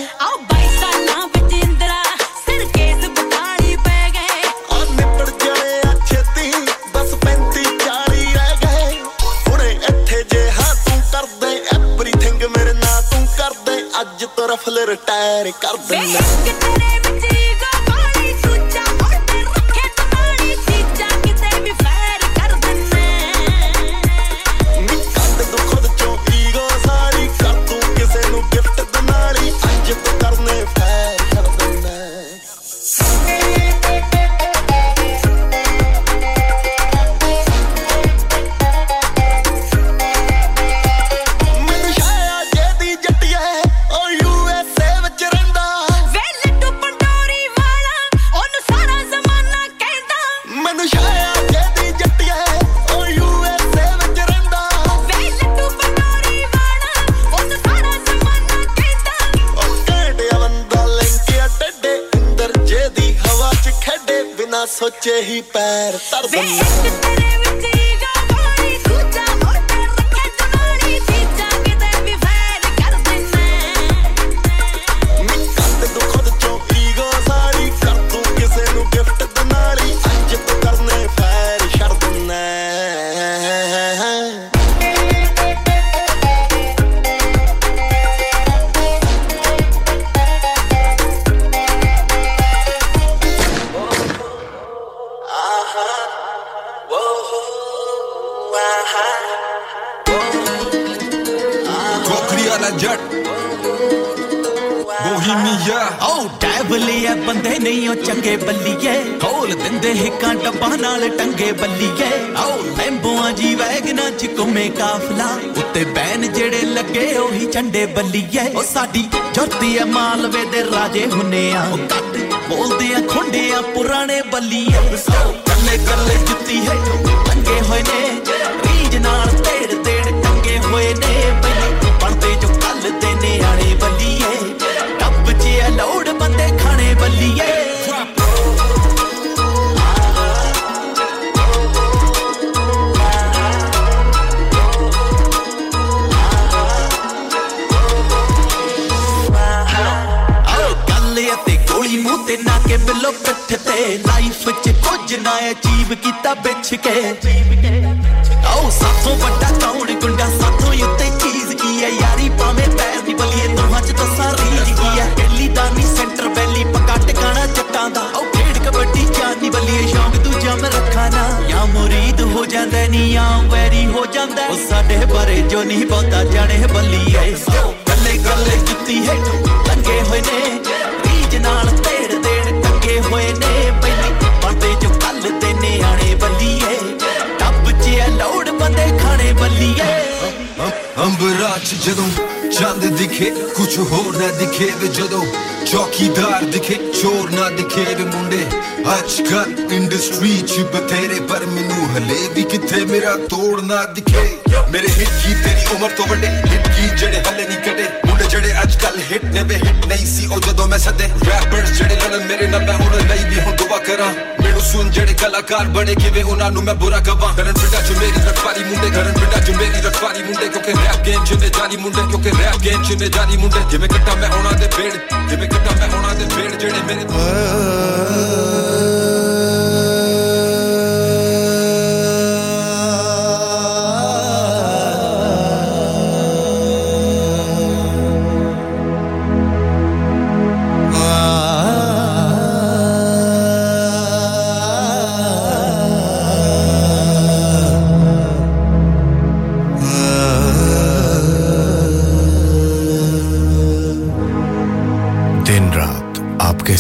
ਸੁਣ 214.72 214.90
ਜਿਹੜੇ 214.90 215.14
ਕਲਾਕਾਰ 215.14 215.68
ਬਣੇ 215.76 215.94
ਕਿਵੇਂ 215.96 216.24
ਉਹਨਾਂ 216.24 216.50
ਨੂੰ 216.52 216.64
ਮੈਂ 216.64 216.74
ਬੁਰਾ 216.76 217.00
ਕਵਾਂ। 217.00 217.34
ਕਰਨ 217.36 217.54
ਪਿੰਡਾਂ 217.54 217.82
'ਚ 217.82 217.98
ਮੇਰੀ 218.00 218.22
ਰਖਵਾਲੀ 218.28 218.64
ਮੁੰਡੇ 218.64 218.90
ਕਰਨ 218.90 219.14
ਪਿੰਡਾਂ 219.14 219.42
'ਚ 219.42 219.50
ਮੇਰੀ 219.58 219.82
ਰਖਵਾਲੀ 219.82 220.24
ਮੁੰਡੇ, 220.24 220.48
ਕਿਉਂਕਿ 220.48 220.74
ਰੈਪ 220.74 221.04
ਗੇਮ 221.06 221.26
'ਚ 221.26 221.34
ਨੇ 221.34 221.50
ਜਾਰੀ 221.50 221.78
ਮੁੰਡੇ, 221.78 222.02
ਕਿਉਂਕਿ 222.12 222.32
ਰੈਪ 222.40 222.58
ਗੇਮ 222.64 222.84
'ਚ 222.84 223.02
ਨੇ 223.02 223.10
ਜਾਰੀ 223.10 223.38
ਮੁੰਡੇ। 223.38 223.60
ਜਿਵੇਂ 223.72 223.90
ਕੱਟਾ 223.90 224.16
ਮੈਂ 224.16 224.30
ਉਹਨਾਂ 224.30 224.54
ਦੇ 224.54 224.68
ਪੇੜ 224.78 224.94
ਜਿਵੇਂ 225.30 225.50
ਕੱਟਾ 225.50 225.76
ਮੈਂ 225.80 225.90
ਉਹਨਾਂ 225.98 226.16
ਦੇ 226.16 226.26
ਪੇੜ 226.36 226.52
ਜਿਹੜੇ 226.56 226.82
ਮੇਰੇ 226.88 227.04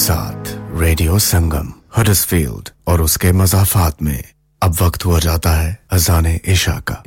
साथ 0.02 0.52
रेडियो 0.82 1.18
संगम 1.20 1.68
हडसफील्ड 1.98 2.70
और 2.88 3.02
उसके 3.02 3.32
मजाफात 3.32 4.02
में 4.04 4.24
अब 4.62 4.76
वक्त 4.82 5.06
हुआ 5.06 5.20
जाता 5.20 5.52
है 5.56 5.78
अजान 5.92 6.28
ईशा 6.28 6.80
का 6.88 7.04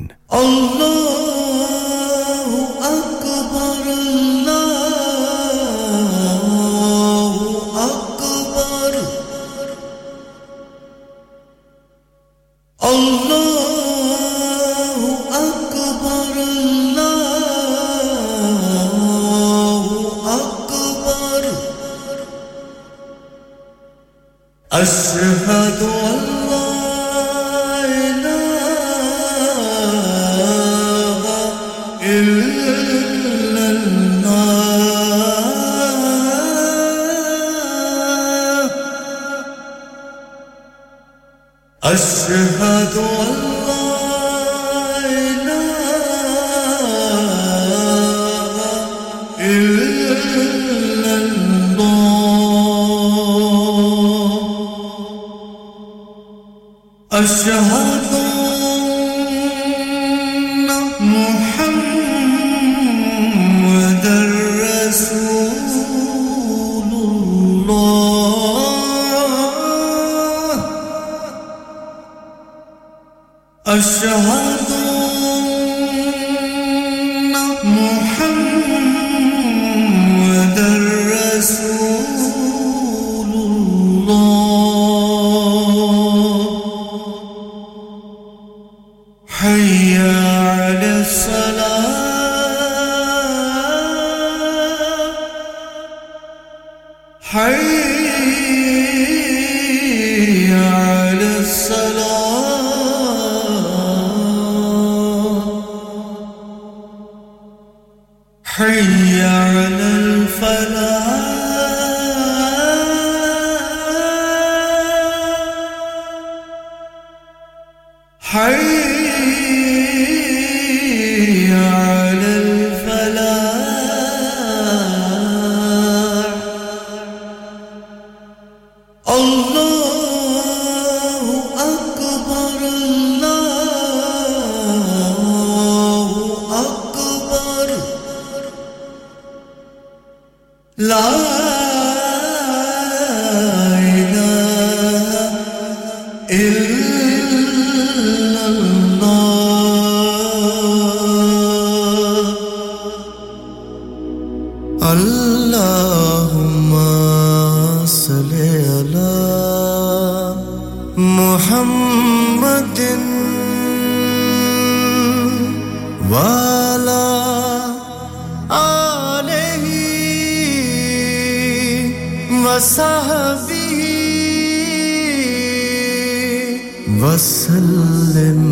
वसल्लम 177.04 178.42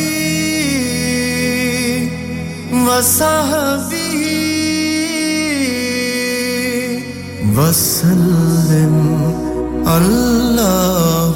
वसहबिहि 2.88 4.38
वसल्लम 7.60 8.96
अल्लाह 9.98 11.31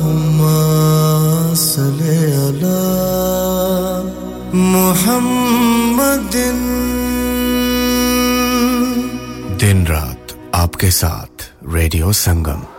मोहम्मदिन। 4.86 6.58
दिन 9.58 9.88
रात 9.88 10.52
आपके 10.56 10.92
साथ 10.92 11.52
Radio 11.74 12.12
Sangam. 12.12 12.75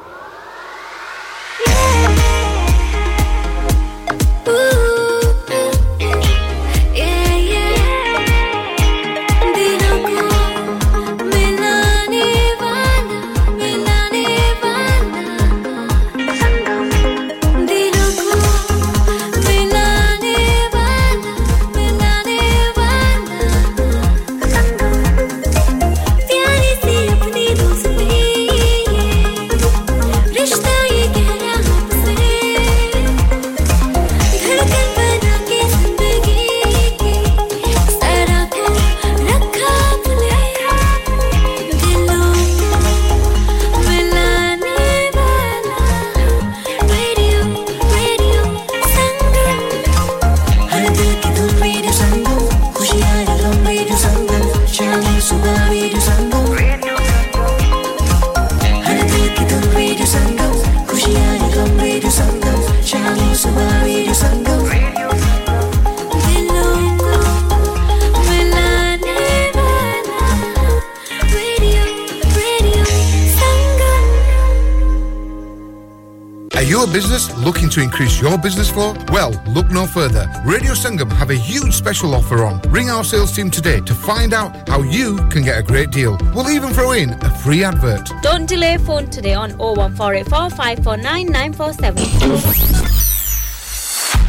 looking 77.46 77.70
to 77.70 77.82
increase 77.82 78.16
your 78.22 78.38
business 78.38 78.70
flow? 78.70 78.94
Well, 79.16 79.32
look 79.48 79.70
no 79.72 79.86
further. 79.86 80.24
Radio 80.46 80.74
Sangam 80.74 81.12
have 81.22 81.30
a 81.30 81.40
huge 81.50 81.74
special 81.74 82.16
offer 82.16 82.44
on. 82.46 82.60
Ring 82.78 82.90
our 82.90 83.04
sales 83.04 83.32
team 83.36 83.50
today 83.52 83.80
to 83.82 83.94
find 84.08 84.34
out 84.34 84.70
how 84.70 84.82
you 84.98 85.18
can 85.30 85.44
get 85.44 85.60
a 85.60 85.64
great 85.64 85.92
deal. 85.92 86.18
We'll 86.36 86.50
even 86.52 86.74
throw 86.74 86.92
in 87.04 87.10
a 87.30 87.30
free 87.44 87.64
advert. 87.64 88.12
Don't 88.24 88.48
delay 88.48 88.78
phone 88.78 89.08
today 89.10 89.34
on 89.34 89.52
01484 89.60 90.50
549 90.50 91.28
947. 91.28 93.02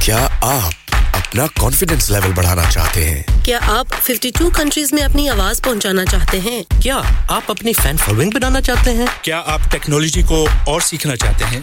क्या 0.04 0.18
आप 0.44 0.72
अपना 1.14 1.46
confidence 1.60 2.10
level 2.10 2.32
बढ़ाना 2.34 2.68
चाहते 2.70 3.04
हैं 3.04 3.42
क्या 3.44 3.58
आप 3.74 3.88
52 4.08 4.50
countries 4.56 4.92
में 4.94 5.02
अपनी 5.02 5.26
आवाज 5.34 5.60
पहुंचाना 5.64 6.04
चाहते 6.04 6.38
हैं 6.46 6.62
क्या 6.82 6.96
आप 7.36 7.50
अपनी 7.50 7.72
फैन 7.82 7.96
फॉलोइंग 8.06 8.32
बनाना 8.34 8.60
चाहते 8.68 8.90
हैं 9.00 9.08
क्या 9.24 9.38
आप 9.54 9.68
टेक्नोलॉजी 9.72 10.22
को 10.32 10.46
और 10.72 10.80
सीखना 10.90 11.16
चाहते 11.24 11.44
हैं 11.54 11.62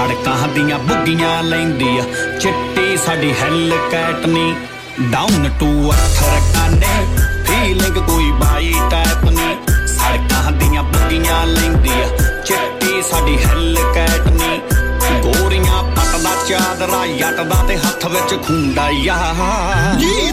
ਸੜਕਾਂ 0.00 0.48
ਦੀਆਂ 0.48 0.78
ਬੁੱਗੀਆਂ 0.78 1.42
ਲੈਂਦੀ 1.42 1.96
ਆ। 1.98 2.02
ਚਿੱਟੀ 2.40 2.96
ਸਾਡੀ 2.96 3.32
ਹੈਲ 3.40 3.72
ਕੈਟ 3.90 4.26
ਨਹੀਂ 4.26 4.54
ਡਾਊਨ 5.10 5.48
ਟੂ 5.60 5.66
ਅਰਥ 5.90 6.22
ਰਕਾਨੇ 6.24 6.94
ਫੀਲਿੰਗ 7.46 7.96
ਕੋਈ 8.06 8.30
ਬਾਈ 8.40 8.72
ਟਾਈਪ 8.90 9.24
ਨਹੀਂ 9.26 9.86
ਸੜਕਾਂ 9.88 10.52
ਦੀਆਂ 10.52 10.82
ਬੁੱਗੀਆਂ 10.84 11.44
ਲੈਂਦੀ 11.46 11.90
ਆ, 11.92 12.08
ਚਿੱਟੀ 12.44 13.02
ਸਾਡੀ 13.10 13.36
ਹੈਲ 13.44 13.76
ਕੈਟ 13.94 14.28
ਨਹੀਂ 14.30 14.60
ਗੋਰੀਆਂ 15.22 15.82
ਪੱਟਦਾ, 15.84 16.30
ਚਾਦਰਾ 16.48 17.06
ਜੱਟ 17.18 17.40
ਦਾ 17.42 17.62
ਤੇ 17.68 17.76
ਹੱਥ 17.78 18.06
ਵਿੱਚ 18.06 18.34
ਖੁੰਡਾਈਆ 18.46 19.16
ਜੀ 20.00 20.32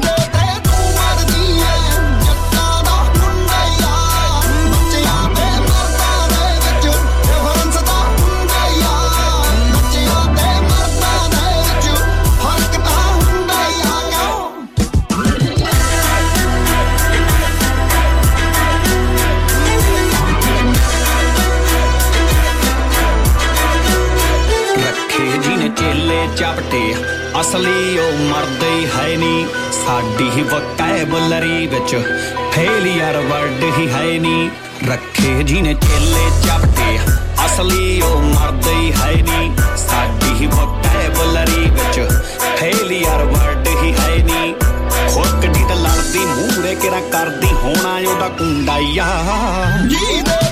ਅਸਲੀ 27.41 27.99
ਉਹ 27.99 28.17
ਮਰਦੇ 28.17 28.69
ਹੀ 28.69 28.85
ਹੈ 28.85 29.17
ਨਹੀਂ। 29.17 29.45
ਸਾਡੀ 29.71 30.29
ਹੀ 30.29 30.41
ਵਕੈਬਲਰੀ 30.41 31.67
ਵਿੱਚ 31.67 31.95
ਫੇਲੀਅਰ 32.51 33.17
ਵਰਡ 33.17 33.63
ਹੀ 33.77 33.88
ਹੈ 33.89 34.19
ਨਹੀਂ। 34.19 34.49
ਰੱਖੇ 34.89 35.43
ਜੀ 35.43 35.61
ਨੇ 35.61 35.73
ਚੇਲੇ 35.73 36.47
ਚਾਪਟੇ 36.47 36.99
ਅਸਲੀ 37.45 38.01
ਉਹ 38.01 38.21
ਮਰਦੇ 38.21 38.71
ਹੀ 38.71 38.91
ਹੈ 38.91 39.11
ਨਹੀਂ। 39.11 39.51
ਸਾਡੀ 39.77 40.33
ਹੀ 40.33 40.47
ਵਕੈਬਲਰੀ 40.47 41.69
ਵਿੱਚ 41.69 42.09
ਫੇਲੀਅਰ 42.59 43.23
ਵਰਡ 43.23 43.67
ਹੀ 43.67 43.93
ਹੈ 43.93 44.23
ਨਹੀਂ। 44.23 44.53
ਖੁਰਕ 45.09 45.45
ਦੀ 45.45 45.65
ਤਾਂ 45.69 45.75
ਲੜਦੀ, 45.75 46.19
ਮੂਹਰੇ 46.19 46.75
ਕਿਰਾ 46.75 46.99
ਕਰਦੀ, 46.99 47.47
ਹੋਣਾ 47.47 48.11
ਉਹਦਾ 48.11 48.29
ਕੁੰਡਾਈਆ 48.29 49.07
ਜੀ 49.88 50.21
ਦੇ 50.21 50.46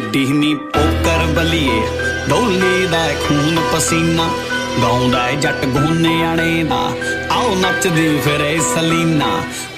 ਖੇਡੀ 0.00 0.24
ਨੀ 0.26 0.54
ਪੋਕਰ 0.74 1.24
ਬਲੀਏ। 1.26 1.80
ਡੋਲੀ 2.28 2.86
ਦਾ 2.86 3.04
ਏ 3.06 3.14
ਖੂਨ 3.24 3.58
ਪਸੀਨਾ, 3.72 4.28
ਗਾਉਂਦਾ 4.82 5.26
ਏ 5.28 5.34
ਜੱਟ 5.36 5.64
ਗੋਨਿਆਣੇ 5.66 6.62
ਦਾ 6.64 6.78
ਆਓ 7.30 7.54
ਨੱਚਦੀ 7.54 8.06
ਫਿਰੇ 8.18 8.58
ਸਲੀਨਾ। 8.64 9.26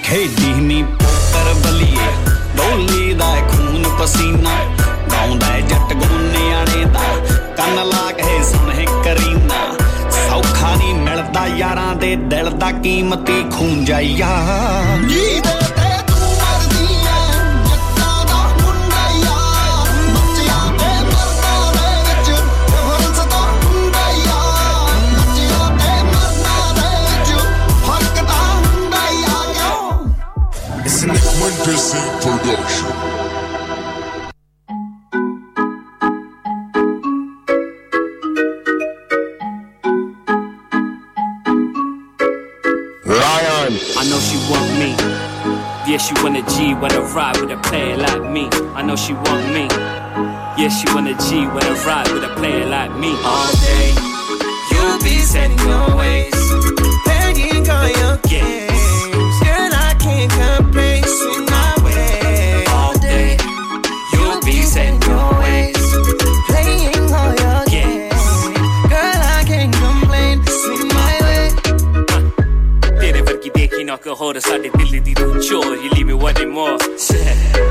ਖੇਡੀ 0.03 0.53
ਨੀ 0.59 0.81
ਪੋਕਰ 0.93 1.53
ਬਲੀਏ, 1.65 2.07
ਡੋਲੀ 2.57 3.13
ਦਾ 3.13 3.35
ਏ 3.37 3.41
ਖੂਨ 3.49 3.83
ਪਸੀਨਾ, 3.99 4.55
ਗਾਉਂਦਾ 5.11 5.55
ਏ 5.55 5.61
ਜੱਟ 5.61 5.93
ਗੋਨਿਆਣੇ 5.95 6.85
ਦਾ 6.85 7.03
ਕੰਨ 7.57 7.85
ਲਾ 7.87 8.11
ਕੇ 8.11 8.43
ਸੁਣੇ 8.43 8.85
ਕਰੀਨਾ। 9.05 9.61
ਸੌਖਾ 10.19 10.75
ਨਹੀਂ 10.75 10.93
ਮਿਲਦਾ 10.95 11.45
ਯਾਰਾਂ 11.57 11.95
ਦੇ 11.95 12.15
ਦਿਲ 12.15 12.49
ਦਾ 12.51 12.71
ਕੀਮਤੀ 12.73 13.43
ਖੂਨ 13.51 13.83
ਜਾਈਆ। 13.85 14.29
ਜੀ 15.09 15.41
Wonders 31.73 31.91
production. 32.21 32.87
Lion. 43.05 43.73
I 43.97 44.05
know 44.07 44.19
she 44.19 44.37
want 44.51 44.69
me. 44.77 44.93
Yeah, 45.89 45.97
she 45.97 46.13
want 46.21 46.37
a 46.37 46.43
G, 46.55 46.75
wanna 46.75 47.01
ride 47.01 47.41
with 47.41 47.49
a 47.49 47.57
player 47.57 47.97
like 47.97 48.21
me. 48.31 48.49
I 48.75 48.83
know 48.83 48.95
she 48.95 49.13
want 49.13 49.47
me. 49.51 49.67
Yeah, 50.61 50.69
she 50.69 50.85
want 50.93 51.07
a 51.07 51.15
G, 51.27 51.47
wanna 51.47 51.73
ride 51.87 52.11
with 52.11 52.23
a 52.23 52.35
player 52.35 52.67
like 52.67 52.95
me. 52.99 53.15
All 53.23 53.52
ਹੋਰ 74.22 74.38
ਸਾਡੇ 74.40 74.68
ਦਿਲ 74.76 75.00
ਦੀ 75.04 75.14
ਤੂੰ 75.14 75.40
ਚੋਰ 75.40 75.64
you 75.64 75.90
leave 75.94 76.06
me 76.08 76.16
wanting 76.22 76.52
more 76.56 76.76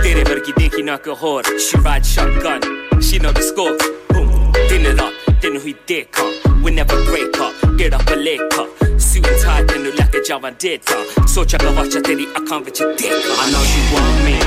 ਤੇਰੇ 0.03 0.23
ਵਰਗੀ 0.23 0.51
ਦੇਖੀ 0.57 0.83
ਨਾ 0.83 0.95
ਕੋ 1.05 1.15
ਹੋਰ 1.21 1.43
she 1.65 1.79
ride 1.85 2.07
shotgun 2.09 2.61
she 3.07 3.19
know 3.23 3.31
the 3.37 3.43
score 3.49 3.75
boom 4.11 4.51
ਦਿਨ 4.69 4.85
ਰਾਤ 4.99 5.41
ਤੈਨੂੰ 5.41 5.61
ਹੀ 5.65 5.73
ਦੇਖਾਂ 5.87 6.25
we 6.65 6.73
never 6.77 6.97
break 7.09 7.39
up 7.45 7.65
get 7.81 7.97
up 7.99 8.13
ਲੇਖਾ 8.17 8.65
suit 9.07 9.27
and 9.31 9.39
tie 9.43 9.65
ਤੈਨੂੰ 9.71 9.93
ਲੈ 9.99 10.05
ਕੇ 10.13 10.21
ਜਾਵਾਂ 10.27 10.51
ਡੇਟਾ 10.63 11.25
ਸੋਚਾ 11.33 11.57
ਗਵਾਚਾ 11.63 11.99
ਤੇਰੀ 12.07 12.27
ਅੱਖਾਂ 12.37 12.59
ਵਿੱਚ 12.59 12.81
ਦੇਖਾਂ 13.01 13.35
I 13.43 13.49
know 13.51 13.65
she 13.73 13.81
want 13.93 14.17
me 14.27 14.37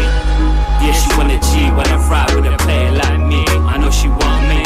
yeah 0.85 0.95
she 1.03 1.09
wanna 1.19 1.39
G 1.49 1.69
wanna 1.79 1.99
ride 2.13 2.35
with 2.37 2.51
a 2.53 2.57
player 2.65 2.93
like 3.01 3.21
me 3.31 3.43
I 3.75 3.79
know 3.83 3.93
she 4.01 4.09
want 4.21 4.43
me 4.51 4.63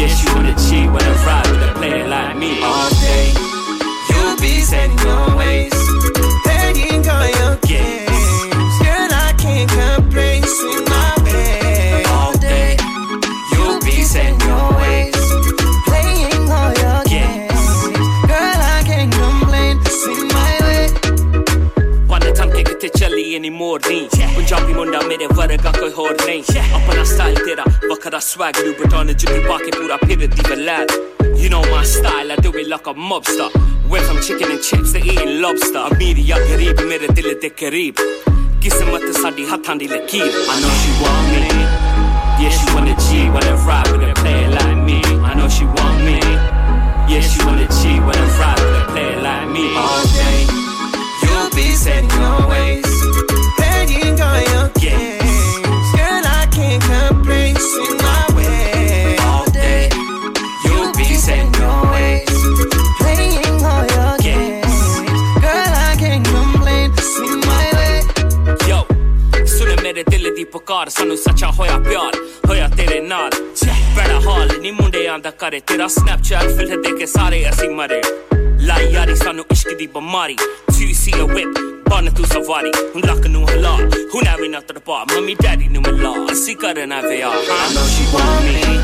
yeah 0.00 0.14
she 0.18 0.26
wanna 0.34 0.54
G 0.66 0.84
wanna 0.94 1.14
ride 1.26 1.50
with 1.54 1.68
a 1.70 1.72
player 1.80 2.06
like 2.14 2.36
me 2.44 2.52
all 2.72 2.88
day 3.02 3.26
You'll 4.10 4.36
be 4.40 4.60
setting 4.60 4.98
your 5.06 5.36
ways, 5.38 5.72
playing 5.72 5.77
all 7.19 7.27
your 7.27 7.55
games. 7.67 8.75
Girl, 8.79 9.11
I 9.11 9.33
can't 9.37 9.69
complain, 9.69 10.43
ਨਹੀਂ 26.26 26.42
ਆਪਣਾ 26.74 27.02
style 27.04 27.34
ਤੇਰਾ 27.44 27.64
ਵੱਖਰਾ 27.88 28.18
swag 28.18 28.58
ਨੂੰ 28.64 28.74
button 28.80 29.12
ਜੁੱਤੀ 29.12 29.38
ਪਾ 29.48 29.56
ਕੇ 29.58 29.70
ਪੂਰਾ 29.78 29.96
ਫਿਰਦੀ 30.06 30.42
ਬਲੈਦ 30.48 30.92
You 31.36 31.48
know 31.52 31.60
my 31.70 31.80
style, 31.84 32.30
I 32.32 32.36
do 32.36 32.50
it 32.60 32.68
like 32.68 32.86
a 32.86 32.94
mobster. 33.08 33.46
Went 33.92 34.04
from 34.06 34.18
chicken 34.26 34.52
and 34.52 34.62
chips 34.66 34.92
to 34.92 35.00
eating 35.00 35.32
lobster. 35.42 35.82
ਅਮੀਰੀਆ 35.92 36.38
ਗਰੀਬ 36.38 36.80
ਮੇਰੇ 36.90 37.08
ਦਿਲ 37.16 37.34
ਦੇ 37.42 37.48
ਕਰੀਬ 37.62 37.94
ਕਿਸਮਤ 38.62 39.04
ਸਾਡੀ 39.22 39.44
ਹੱਥਾਂ 39.52 39.76
ਦੀ 39.76 39.88
ਲਕੀਰ 39.88 40.24
I 40.24 40.56
know 40.62 40.72
she 40.82 40.94
want 41.02 41.26
me 41.34 41.42
Yeah 42.42 42.54
she 42.58 42.72
want 42.74 42.92
a 42.92 42.96
G 43.06 43.20
wanna 43.34 43.54
ride 43.66 43.90
with 43.92 44.06
a 44.08 44.14
player 44.20 44.48
like 44.54 44.80
me 44.88 44.98
I 45.30 45.34
know 45.40 45.50
she 45.58 45.68
want 45.76 45.98
me 46.06 46.18
Yeah 47.12 47.28
she 47.30 47.44
want 47.48 47.64
a 47.66 47.68
G 47.80 47.94
wanna 48.08 48.26
ride 48.40 48.64
with 48.66 48.80
a 48.80 48.86
player 48.92 49.18
like 49.26 49.46
me 49.56 49.66
All 49.84 50.08
day 50.16 50.38
You'll 51.24 51.50
be 51.58 51.68
setting 51.84 52.17
ਦਿਲ 70.68 70.68
ਦੀ 70.68 70.68
ਪੁਕਾਰ 70.68 70.88
ਸਾਨੂੰ 70.90 71.16
ਸੱਚਾ 71.16 71.50
ਹੋਇਆ 71.58 71.78
ਪਿਆਰ 71.78 72.16
ਹੋਇਆ 72.48 72.68
ਤੇਰੇ 72.76 73.00
ਨਾਲ 73.00 73.30
ਬੜਾ 73.96 74.20
ਹਾਲ 74.26 74.48
ਨਹੀਂ 74.60 74.72
ਮੁੰਡਿਆਂ 74.72 75.18
ਦਾ 75.18 75.30
ਕਰੇ 75.40 75.60
ਤੇਰਾ 75.66 75.86
ਸਨੈਪਚੈਟ 75.88 76.56
ਫਿਲਟਰ 76.56 76.80
ਦੇ 76.82 76.90
ਕੇ 76.98 77.06
ਸਾਰੇ 77.06 77.48
ਅਸੀਂ 77.50 77.68
ਮਰੇ 77.70 78.00
ਲਾਈ 78.60 78.92
ਯਾਰੀ 78.92 79.14
ਸਾਨੂੰ 79.16 79.44
ਇਸ਼ਕ 79.52 79.72
ਦੀ 79.78 79.86
ਬਿਮਾਰੀ 79.94 80.36
two 80.76 80.88
see 81.00 81.14
a 81.20 81.26
whip 81.32 81.60
ਬਨ 81.90 82.10
ਤੂੰ 82.16 82.26
ਸਵਾਰੀ 82.26 82.72
ਹੁਣ 82.94 83.02
ਲੱਕ 83.06 83.26
ਨੂੰ 83.26 83.44
ਹਲਾ 83.48 83.72
ਹੁਣ 84.14 84.26
ਐਵੇਂ 84.28 84.48
ਨਾ 84.50 84.60
ਤੜਪਾ 84.68 85.04
ਮੰਮੀ 85.14 85.34
ਡੈਡੀ 85.42 85.68
ਨੂੰ 85.68 85.82
ਮਿਲਾ 85.82 86.12
ਅਸੀਂ 86.32 86.56
ਕਰਨਾ 86.56 87.00
ਵਿਆਹ 87.00 87.34
I 87.56 87.64
know 87.74 87.86
she 87.94 88.06
want 88.14 88.44
me 88.48 88.76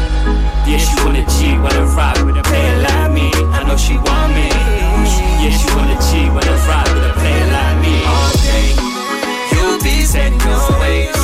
Yeah 0.71 0.83
she 0.87 0.97
want 1.03 1.21
a 1.21 1.25
G 1.35 1.51
wanna 1.65 1.85
ride 1.99 2.23
with 2.29 2.41
a 2.43 2.47
player 2.51 2.77
like 2.85 3.11
me 3.17 3.29
I 3.61 3.65
know 3.69 3.79
she 3.87 3.99
want 4.09 4.39
me 4.39 4.47
Yeah 5.43 5.59
she 5.59 5.75
want 5.77 5.95
a 5.97 5.99
G 6.09 6.29
wanna 6.37 6.57
ride 6.71 6.93
with 6.95 7.11
a 7.11 7.15
player 7.19 7.47
like 7.55 7.77
me 7.85 7.95
all 8.15 8.31
day 8.47 8.67
You'll 9.53 9.81
be 9.83 9.97
setting 10.13 10.41
your 10.49 10.69
ways, 10.83 11.24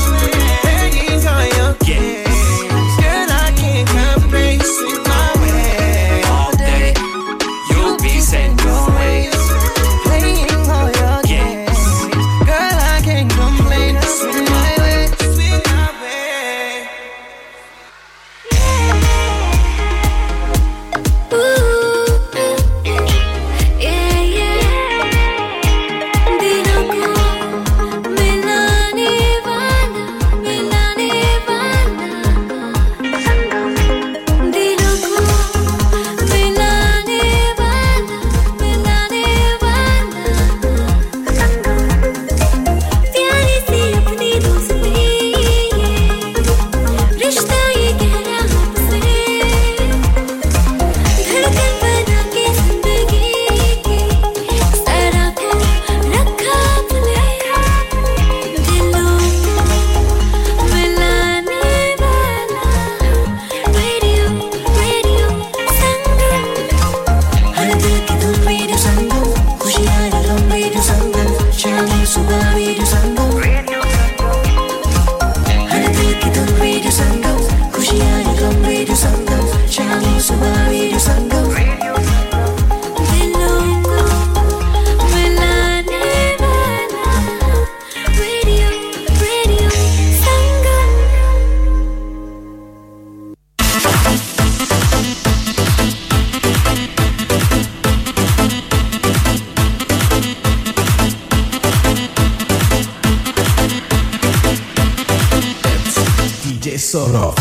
Sorof. 106.92 107.41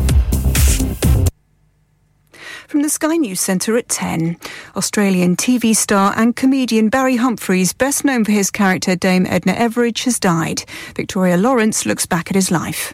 From 2.71 2.83
the 2.83 2.89
Sky 2.89 3.17
News 3.17 3.41
Centre 3.41 3.75
at 3.75 3.89
10, 3.89 4.37
Australian 4.77 5.35
TV 5.35 5.75
star 5.75 6.13
and 6.15 6.33
comedian 6.33 6.87
Barry 6.87 7.17
Humphries, 7.17 7.73
best 7.73 8.05
known 8.05 8.23
for 8.23 8.31
his 8.31 8.49
character 8.49 8.95
Dame 8.95 9.25
Edna 9.25 9.51
Everage, 9.51 10.05
has 10.05 10.17
died. 10.17 10.63
Victoria 10.95 11.35
Lawrence 11.35 11.85
looks 11.85 12.05
back 12.05 12.29
at 12.31 12.35
his 12.35 12.49
life. 12.49 12.93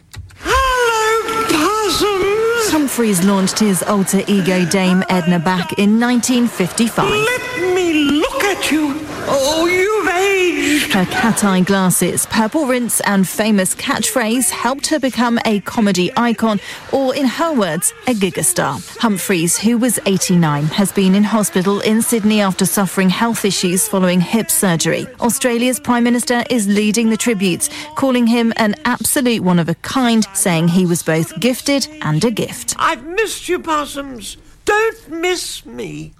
Humphreys 2.72 3.24
launched 3.24 3.60
his 3.60 3.84
alter 3.84 4.22
ego 4.26 4.64
Dame 4.64 5.04
Edna 5.08 5.38
back 5.38 5.74
in 5.74 6.00
1955. 6.00 7.08
Let 7.08 7.72
me 7.72 7.92
look 8.18 8.42
at 8.42 8.72
you. 8.72 9.07
Oh, 9.30 9.66
you've 9.66 10.08
aged. 10.08 10.92
Her 10.94 11.04
cat 11.04 11.44
eye 11.44 11.60
glasses, 11.60 12.24
purple 12.26 12.66
rinse, 12.66 13.00
and 13.00 13.28
famous 13.28 13.74
catchphrase 13.74 14.48
helped 14.48 14.86
her 14.86 14.98
become 14.98 15.38
a 15.44 15.60
comedy 15.60 16.10
icon, 16.16 16.60
or 16.92 17.14
in 17.14 17.26
her 17.26 17.52
words, 17.52 17.92
a 18.06 18.14
gigastar. 18.14 18.80
Humphreys, 18.98 19.58
who 19.58 19.76
was 19.76 19.98
89, 20.06 20.64
has 20.68 20.92
been 20.92 21.14
in 21.14 21.24
hospital 21.24 21.80
in 21.80 22.00
Sydney 22.00 22.40
after 22.40 22.64
suffering 22.64 23.10
health 23.10 23.44
issues 23.44 23.86
following 23.86 24.20
hip 24.20 24.50
surgery. 24.50 25.06
Australia's 25.20 25.78
Prime 25.78 26.04
Minister 26.04 26.42
is 26.48 26.66
leading 26.66 27.10
the 27.10 27.16
tributes, 27.18 27.68
calling 27.96 28.26
him 28.26 28.54
an 28.56 28.74
absolute 28.86 29.42
one 29.42 29.58
of 29.58 29.68
a 29.68 29.74
kind, 29.76 30.26
saying 30.32 30.68
he 30.68 30.86
was 30.86 31.02
both 31.02 31.38
gifted 31.38 31.86
and 32.00 32.24
a 32.24 32.30
gift. 32.30 32.74
I've 32.78 33.04
missed 33.04 33.48
you, 33.48 33.58
Possums. 33.58 34.38
Don't 34.64 35.10
miss 35.10 35.64
me. 35.66 36.12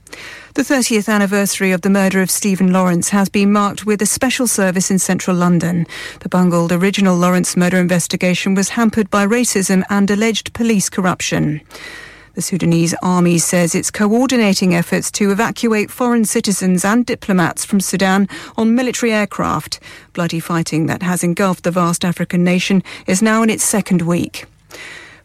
The 0.58 0.64
30th 0.74 1.08
anniversary 1.08 1.70
of 1.70 1.82
the 1.82 1.88
murder 1.88 2.20
of 2.20 2.32
Stephen 2.32 2.72
Lawrence 2.72 3.10
has 3.10 3.28
been 3.28 3.52
marked 3.52 3.86
with 3.86 4.02
a 4.02 4.06
special 4.06 4.48
service 4.48 4.90
in 4.90 4.98
central 4.98 5.36
London. 5.36 5.86
The 6.18 6.28
bungled 6.28 6.72
original 6.72 7.16
Lawrence 7.16 7.56
murder 7.56 7.76
investigation 7.76 8.56
was 8.56 8.70
hampered 8.70 9.08
by 9.08 9.24
racism 9.24 9.84
and 9.88 10.10
alleged 10.10 10.52
police 10.54 10.90
corruption. 10.90 11.60
The 12.34 12.42
Sudanese 12.42 12.92
army 13.04 13.38
says 13.38 13.72
it's 13.72 13.92
coordinating 13.92 14.74
efforts 14.74 15.12
to 15.12 15.30
evacuate 15.30 15.92
foreign 15.92 16.24
citizens 16.24 16.84
and 16.84 17.06
diplomats 17.06 17.64
from 17.64 17.78
Sudan 17.78 18.28
on 18.56 18.74
military 18.74 19.12
aircraft. 19.12 19.78
Bloody 20.12 20.40
fighting 20.40 20.86
that 20.86 21.04
has 21.04 21.22
engulfed 21.22 21.62
the 21.62 21.70
vast 21.70 22.04
African 22.04 22.42
nation 22.42 22.82
is 23.06 23.22
now 23.22 23.44
in 23.44 23.48
its 23.48 23.62
second 23.62 24.02
week. 24.02 24.46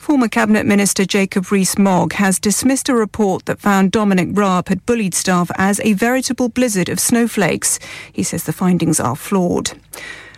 Former 0.03 0.27
Cabinet 0.27 0.65
Minister 0.65 1.05
Jacob 1.05 1.49
Rees-Mogg 1.49 2.11
has 2.11 2.37
dismissed 2.37 2.89
a 2.89 2.93
report 2.93 3.45
that 3.45 3.61
found 3.61 3.93
Dominic 3.93 4.27
Raab 4.33 4.67
had 4.67 4.85
bullied 4.85 5.13
staff 5.13 5.49
as 5.55 5.79
a 5.79 5.93
veritable 5.93 6.49
blizzard 6.49 6.89
of 6.89 6.99
snowflakes. 6.99 7.79
He 8.11 8.21
says 8.21 8.43
the 8.43 8.51
findings 8.51 8.99
are 8.99 9.15
flawed. 9.15 9.71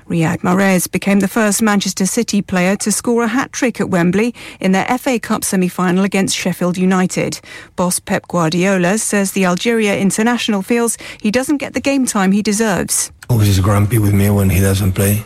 Riyad 0.07 0.41
Mahrez 0.41 0.89
became 0.89 1.19
the 1.19 1.27
first 1.27 1.63
Manchester 1.63 2.05
City 2.05 2.43
player 2.43 2.75
to 2.75 2.91
score 2.91 3.23
a 3.23 3.27
hat-trick 3.27 3.81
at 3.81 3.89
Wembley 3.89 4.35
in 4.59 4.71
their 4.71 4.85
FA 4.99 5.19
Cup 5.19 5.43
semi-final 5.43 6.03
against 6.03 6.35
Sheffield 6.35 6.77
United. 6.77 7.41
Boss 7.75 7.99
Pep 7.99 8.27
Guardiola 8.27 8.99
says 8.99 9.31
the 9.31 9.45
Algeria 9.45 9.97
international 9.97 10.61
feels 10.61 10.95
he 11.19 11.31
doesn't 11.31 11.57
get 11.57 11.73
the 11.73 11.81
game 11.81 12.05
time 12.05 12.33
he 12.33 12.43
deserves. 12.43 13.11
Always 13.31 13.47
is 13.47 13.59
grumpy 13.61 13.97
with 13.97 14.13
me 14.13 14.29
when 14.29 14.51
he 14.51 14.61
doesn't 14.61 14.93
play 14.93 15.23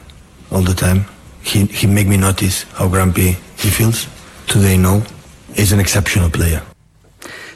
all 0.50 0.62
the 0.62 0.74
time. 0.74 1.04
He 1.42 1.66
he 1.66 1.88
make 1.88 2.08
me 2.08 2.16
notice 2.16 2.64
how 2.78 2.88
grumpy 2.88 3.32
he 3.58 3.70
feels. 3.70 4.08
Today, 4.50 4.78
know, 4.78 5.04
is 5.58 5.72
an 5.72 5.80
exceptional 5.80 6.28
player. 6.28 6.64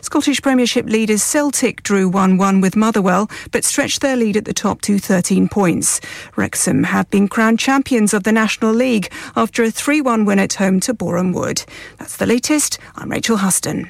Scottish 0.02 0.44
Premiership 0.44 0.86
leaders 0.86 1.24
Celtic 1.24 1.82
drew 1.82 2.08
1-1 2.08 2.62
with 2.62 2.76
Motherwell, 2.76 3.32
but 3.52 3.64
stretched 3.64 4.02
their 4.02 4.16
lead 4.16 4.38
at 4.38 4.46
the 4.46 4.54
top 4.54 4.80
to 4.82 5.00
13 5.00 5.50
points. 5.50 6.00
Wrexham 6.36 6.84
have 6.84 7.10
been 7.10 7.28
crowned 7.28 7.58
champions 7.58 8.14
of 8.14 8.26
the 8.26 8.32
National 8.32 8.72
League 8.72 9.12
after 9.36 9.64
a 9.64 9.70
3-1 9.70 10.28
win 10.28 10.38
at 10.38 10.54
home 10.54 10.80
to 10.82 10.94
Boreham 10.94 11.34
Wood. 11.34 11.66
That's 11.98 12.18
the 12.18 12.28
latest. 12.28 12.78
I'm 12.96 13.10
Rachel 13.10 13.38
Huston. 13.38 13.90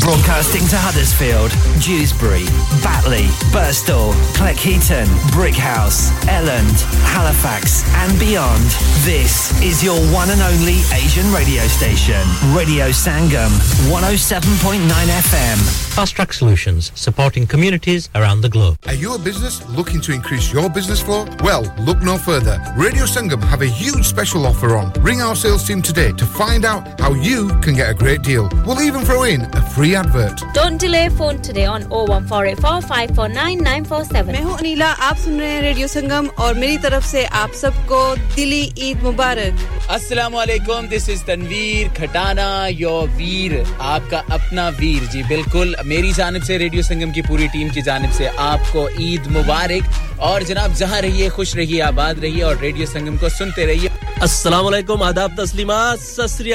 Broadcasting 0.00 0.66
to 0.68 0.76
Huddersfield, 0.76 1.52
Dewsbury, 1.80 2.44
Batley, 2.82 3.30
Burstall, 3.54 4.12
Cleckheaton, 4.34 5.06
Brickhouse, 5.30 6.10
Elland, 6.26 6.82
Halifax, 7.14 7.84
and 8.02 8.18
beyond. 8.18 8.64
This 9.06 9.54
is 9.62 9.84
your 9.84 9.98
one 10.12 10.30
and 10.30 10.40
only 10.42 10.82
Asian 10.92 11.30
radio 11.32 11.62
station, 11.68 12.20
Radio 12.52 12.90
Sangam, 12.90 13.54
107.9 13.88 14.82
FM. 14.82 15.94
Fast 15.94 16.16
Track 16.16 16.32
Solutions, 16.32 16.90
supporting 16.96 17.46
communities 17.46 18.10
around 18.16 18.40
the 18.40 18.48
globe. 18.48 18.76
Are 18.88 18.94
you 18.94 19.14
a 19.14 19.18
business 19.18 19.64
looking 19.68 20.00
to 20.02 20.12
increase 20.12 20.52
your 20.52 20.68
business 20.68 21.00
flow? 21.00 21.24
Well, 21.44 21.72
look 21.78 22.02
no 22.02 22.18
further. 22.18 22.60
Radio 22.76 23.04
Sangam 23.04 23.40
have 23.44 23.62
a 23.62 23.66
huge 23.66 24.04
special 24.04 24.44
offer 24.44 24.76
on. 24.76 24.92
Ring 25.04 25.22
our 25.22 25.36
sales 25.36 25.64
team 25.64 25.82
today 25.82 26.10
to 26.12 26.26
find 26.26 26.64
out 26.64 26.98
how 27.00 27.12
you 27.14 27.48
can 27.60 27.74
get 27.74 27.90
a 27.90 27.94
great 27.94 28.22
deal. 28.22 28.50
We'll 28.66 28.82
even 28.82 29.04
throw 29.04 29.22
in 29.22 29.42
a 29.42 29.62
free 29.70 29.83
advert. 29.92 30.42
Don't 30.54 30.78
delay 30.78 31.08
phone 31.10 31.40
today 31.42 31.66
on 31.66 31.82
01484 31.90 32.80
549 32.82 33.60
947. 33.60 34.32
मैं 34.32 34.42
हूँ 34.42 34.56
अनीला 34.58 34.90
आप 35.08 35.16
सुन 35.16 35.40
रहे 35.40 35.50
हैं 35.50 35.62
radio 35.62 35.88
संगम 35.88 36.26
और 36.38 36.54
मेरी 36.54 36.78
तरफ़ 36.84 37.04
से 37.06 37.24
आप 37.42 37.52
सबको 37.62 37.98
दिली 38.34 38.62
ईद 38.88 39.02
मुबारक। 39.02 39.66
अस्सलाम 39.90 40.32
वालेकुम 40.34 40.86
this 40.88 41.08
is 41.08 41.22
Tanveer 41.24 41.88
Khatana 41.98 42.66
your 42.68 43.08
Veer 43.18 43.52
आपका 43.80 44.18
अपना 44.36 44.68
वीर 44.80 45.02
जी 45.12 45.22
बिल्कुल 45.28 45.76
मेरी 45.86 46.12
जानब 46.12 46.42
से 46.42 46.58
रेडियो 46.58 46.82
संगम 46.82 47.12
की 47.12 47.22
पूरी 47.28 47.48
टीम 47.48 47.70
की 47.70 47.82
जानब 47.82 48.10
से 48.18 48.26
आपको 48.48 48.88
ईद 49.00 49.26
मुबारक। 49.32 49.84
और 50.24 50.42
जनाब 50.48 50.74
जहाँ 50.74 51.00
रहिए 51.02 51.28
खुश 51.36 51.54
रहिए 51.56 51.80
आबाद 51.82 52.18
रहिए 52.20 52.42
और 52.42 52.56
रेडियो 52.58 52.86
संगम 52.86 53.16
को 53.18 53.28
सुनते 53.28 53.64
रहिए। 53.66 53.90
अस्सलाम 54.22 54.64
वालेकुम 54.64 55.02
आदाब 55.02 55.34
तस्लीमात 55.40 55.98
सत 55.98 56.28
श्री 56.30 56.52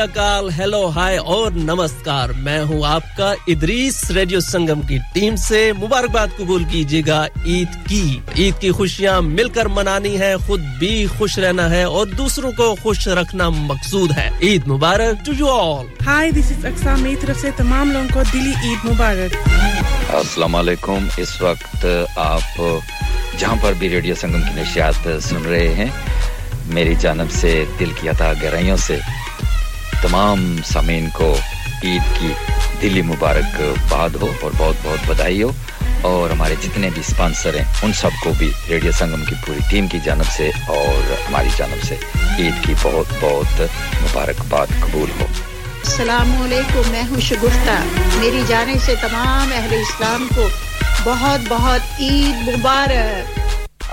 हेलो 0.58 0.86
हाय 0.90 1.18
और 1.18 1.54
नमस्कार। 1.54 2.32
मैं 2.46 2.62
हूँ 2.64 2.84
आपका 2.88 3.18
इदरीस 3.20 3.99
रेडियो 4.11 4.39
संगम 4.41 4.82
की 4.88 4.97
टीम 5.13 5.36
से 5.36 5.61
मुबारकबाद 5.74 6.32
कबूल 6.39 6.65
कीजिएगा 6.65 7.17
ईद 7.47 7.76
की। 7.88 8.03
ईद 8.45 8.55
की 8.61 8.70
खुशियाँ 8.72 9.22
मिलकर 9.22 9.67
मनानी 9.67 10.15
है 10.17 10.32
खुद 10.47 10.61
भी 10.80 10.91
खुश 11.17 11.38
रहना 11.39 11.67
है 11.70 11.86
और 11.89 12.09
दूसरों 12.11 12.51
को 12.51 12.74
खुश 12.84 13.07
रखना 13.20 13.49
मकसूद 13.49 14.11
है। 14.11 14.28
ईद 14.43 14.67
मुबारक 14.67 15.24
to 15.26 15.34
you 15.34 15.47
all 15.47 15.89
hi 16.03 16.32
this 16.32 16.51
is 16.51 16.65
Aqsa 16.67 16.95
मेरी 16.97 17.15
तरफ़ 17.15 17.38
से 17.41 17.51
तमाम 17.59 17.91
लोगों 17.91 18.07
को 18.07 18.24
दिली 18.32 18.53
ईद 18.72 18.86
मुबारक। 18.86 19.36
अस्सलाम 20.15 20.53
वालेकुम 20.53 21.09
इस 21.20 21.38
वक्त 21.41 21.86
आप 22.20 22.57
जहाँ 23.39 23.55
पर 23.63 23.74
भी 23.80 23.88
रेडियो 23.88 24.15
संगम 24.15 24.41
की 24.41 24.61
नशियात 24.61 25.07
सुन 25.24 25.43
रहे 25.43 25.67
हैं 25.76 25.91
मेरी 26.74 26.95
जानब 27.03 27.30
से 27.36 27.53
दिल 27.80 27.93
की 28.01 28.07
अता 28.07 28.34
गहराइयों 28.34 28.78
से 28.78 28.99
तमाम 30.03 30.61
सामीन 30.63 31.07
को 31.11 31.34
ईद 31.86 32.04
की 32.18 32.36
दिली 32.82 33.02
मुबारकबाद 33.02 34.16
हो 34.16 34.28
और 34.28 34.54
बहुत 34.54 34.78
बहुत 34.84 35.08
बधाई 35.08 35.42
हो। 35.42 35.54
और 36.06 36.32
हमारे 36.32 36.56
जितने 36.56 36.90
भी 36.90 37.02
स्पॉन्सर 37.04 37.58
हैं, 37.58 37.84
उन 37.84 37.94
सबको 37.94 38.32
भी 38.32 38.48
रेडियो 38.70 38.92
संगम 38.92 39.26
की 39.26 39.36
पूरी 39.36 39.60
टीम 39.70 39.88
की 39.88 40.00
जानब 40.00 40.30
से 40.38 40.50
और 40.50 41.18
हमारी 41.28 41.50
जानब 41.50 41.82
से 41.82 41.96
ईद 42.40 42.62
की 42.66 42.74
बहुत 42.74 43.14
बहुत 43.22 43.62
मुबारकबाद 44.02 44.72
कबूल 44.84 45.10
हो। 45.10 45.28
असलकुम 45.86 46.92
मैं 46.92 47.04
हूँ 47.04 47.20
शगुफ्ता। 47.22 47.80
मेरी 48.20 48.44
जाने 48.44 48.80
से 48.80 48.96
तमाम 48.96 49.52
अहले 49.52 49.82
इस्लाम 49.82 50.28
को 50.28 50.50
बहुत 51.06 51.50
बहुत 51.50 52.02
ईद 52.02 52.50
मुबारक। 52.50 53.39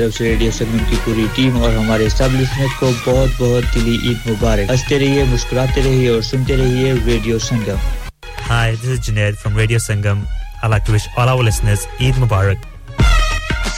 तरफ 0.00 0.18
से 0.18 0.28
रेडियो 0.30 0.50
संगम 0.62 0.90
की 0.90 1.00
पूरी 1.06 1.28
टीम 1.36 1.62
और 1.62 1.74
हमारे 1.76 2.10
सब 2.18 2.36
लिसनर्स 2.40 2.78
को 2.82 2.92
बहुत 3.06 3.38
बहुत 3.40 3.64
दिली 3.78 3.96
ईद 4.12 4.28
मुबारक 4.32 4.70
हंसते 4.70 4.98
रहिए 5.06 5.24
मुस्कुराते 5.36 5.80
रहिए 5.88 6.10
और 6.18 6.22
सुनते 6.32 6.56
रहिए 6.64 6.92
radio 7.12 7.38
Sangam 7.48 7.90
Hi, 8.46 8.66
this 8.72 8.90
is 8.94 9.08
Junaid 9.08 9.42
from 9.42 9.54
Radio 9.64 9.78
Sangam. 9.88 10.28
I'd 10.62 10.70
like 10.76 10.84
to 10.90 11.00
wish 11.00 11.10
all 11.16 11.34
our 11.34 11.50
listeners 11.50 11.86
Eid 12.00 12.24
Mubarak. 12.24 12.67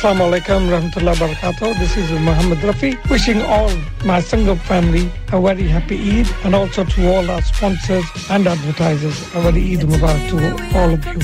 Assalamu 0.01 0.33
alaikum 0.33 0.63
rahmatullah 0.73 1.13
barakatuh. 1.13 1.77
This 1.77 1.95
is 1.95 2.09
Muhammad 2.27 2.57
Rafi 2.67 2.97
wishing 3.07 3.39
all 3.43 3.69
my 4.03 4.17
Sangam 4.19 4.57
family 4.69 5.01
a 5.31 5.39
very 5.39 5.67
happy 5.67 5.97
Eid 6.13 6.27
and 6.43 6.55
also 6.55 6.83
to 6.83 7.05
all 7.07 7.29
our 7.29 7.43
sponsors 7.43 8.07
and 8.31 8.47
advertisers 8.47 9.19
a 9.35 9.41
very 9.45 9.61
Eid 9.61 9.85
Mubarak 9.85 10.23
to 10.31 10.37
all 10.73 10.95
of 10.97 11.05
you. 11.05 11.21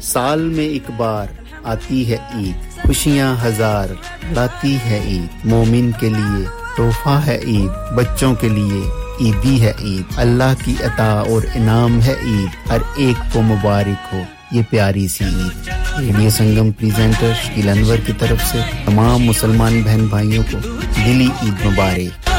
साल 0.00 0.40
में 0.56 0.64
एक 0.64 0.90
बार 0.98 1.34
आती 1.74 2.02
है 2.12 2.18
ईद 2.42 2.86
खुशियाँ 2.86 3.28
हज़ार 3.42 3.92
लाती 4.36 4.72
है 4.86 5.00
ईद 5.16 5.44
मोमिन 5.52 5.92
के 6.00 6.08
लिए 6.16 6.46
तोहफा 6.76 7.18
है 7.28 7.36
ईद 7.56 7.92
बच्चों 7.98 8.32
के 8.44 8.48
लिए 8.56 8.80
ईदी 9.28 9.56
है 9.66 9.74
ईद 9.92 10.16
अल्लाह 10.24 10.54
की 10.64 10.76
अता 10.90 11.10
और 11.34 11.46
इनाम 11.56 12.00
है 12.08 12.16
ईद 12.36 12.58
हर 12.70 12.88
एक 13.08 13.28
को 13.34 13.42
मुबारक 13.52 14.10
हो 14.12 14.24
ये 14.54 14.62
प्यारी 14.70 15.06
सी 15.08 15.24
ईद 15.24 15.68
रेडियो 15.98 16.30
संगम 16.30 16.70
प्रेजेंटर 16.78 17.34
शकील 17.34 17.68
अनवर 17.70 18.00
की 18.06 18.12
तरफ़ 18.20 18.42
से 18.50 18.62
तमाम 18.86 19.22
मुसलमान 19.22 19.82
बहन 19.84 20.08
भाइयों 20.08 20.42
को 20.44 20.60
दिली 20.96 21.24
ईद 21.24 21.64
मुबारक। 21.64 22.35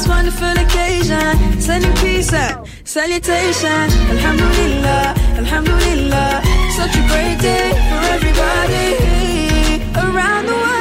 This 0.00 0.08
wonderful 0.08 0.52
occasion. 0.64 1.60
Sending 1.60 1.94
peace 1.96 2.32
out, 2.32 2.66
salutation. 2.84 3.86
Alhamdulillah, 4.14 5.14
Alhamdulillah. 5.36 6.42
Such 6.76 6.94
a 6.96 7.04
great 7.08 7.38
day 7.40 7.70
for 7.88 8.00
everybody 8.16 8.86
around 9.96 10.46
the 10.46 10.52
world. 10.52 10.79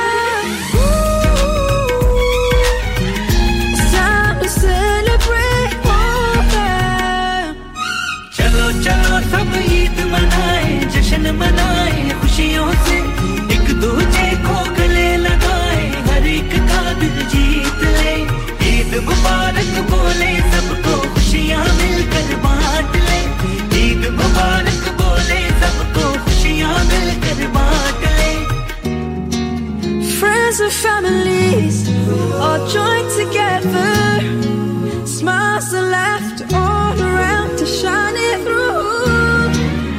Friends 30.50 30.62
and 30.62 30.74
families 30.74 31.88
all 32.34 32.68
joined 32.68 33.12
together. 33.12 35.06
Smiles 35.06 35.72
are 35.76 35.90
left 35.92 36.42
all 36.52 37.00
around 37.00 37.56
to 37.60 37.68
shine 37.68 38.16
it 38.18 38.42
through. 38.42 39.54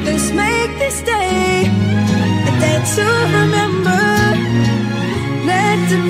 Let's 0.04 0.32
make 0.32 0.76
this 0.80 1.02
day 1.02 1.70
a 2.48 2.52
day 2.64 2.82
to 2.96 3.06
remember. 3.38 4.02
Let 5.46 5.78
the 5.88 6.00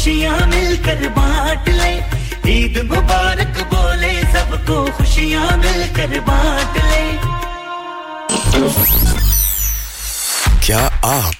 खुशियाँ 0.00 0.46
मिलकर 0.48 1.08
बांट 1.12 1.68
ले। 1.68 1.92
ईद 2.50 2.76
मुबारक 2.90 3.56
बोले 3.72 4.12
सबको 4.32 4.76
खुशियाँ 4.96 5.48
मिलकर 5.56 6.12
बांट 6.28 6.76
ले। 6.84 7.04
क्या 10.66 10.80
आप 11.04 11.39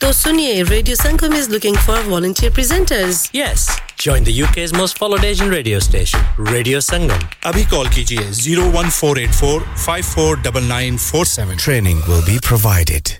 तो 0.00 0.12
सुनिए 0.12 0.62
radio 0.62 0.96
Sangam 0.96 1.34
is 1.36 1.50
looking 1.50 1.76
for 1.86 2.00
volunteer 2.02 2.52
presenters 2.52 3.22
Yes, 3.36 3.64
join 4.04 4.26
the 4.28 4.34
UK's 4.42 4.74
most 4.80 4.98
followed 5.02 5.26
Asian 5.30 5.52
radio 5.56 5.80
station, 5.88 6.24
Radio 6.52 6.80
Sangam. 6.90 7.24
अभी 7.46 7.64
कॉल 7.74 7.88
कीजिए 7.98 8.30
01484 8.30 9.60
549947 9.86 11.62
Training 11.66 12.02
will 12.08 12.24
be 12.30 12.38
provided. 12.50 13.14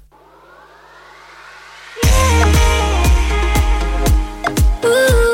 दिलों 4.85 5.28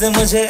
से 0.00 0.08
मुझे 0.16 0.42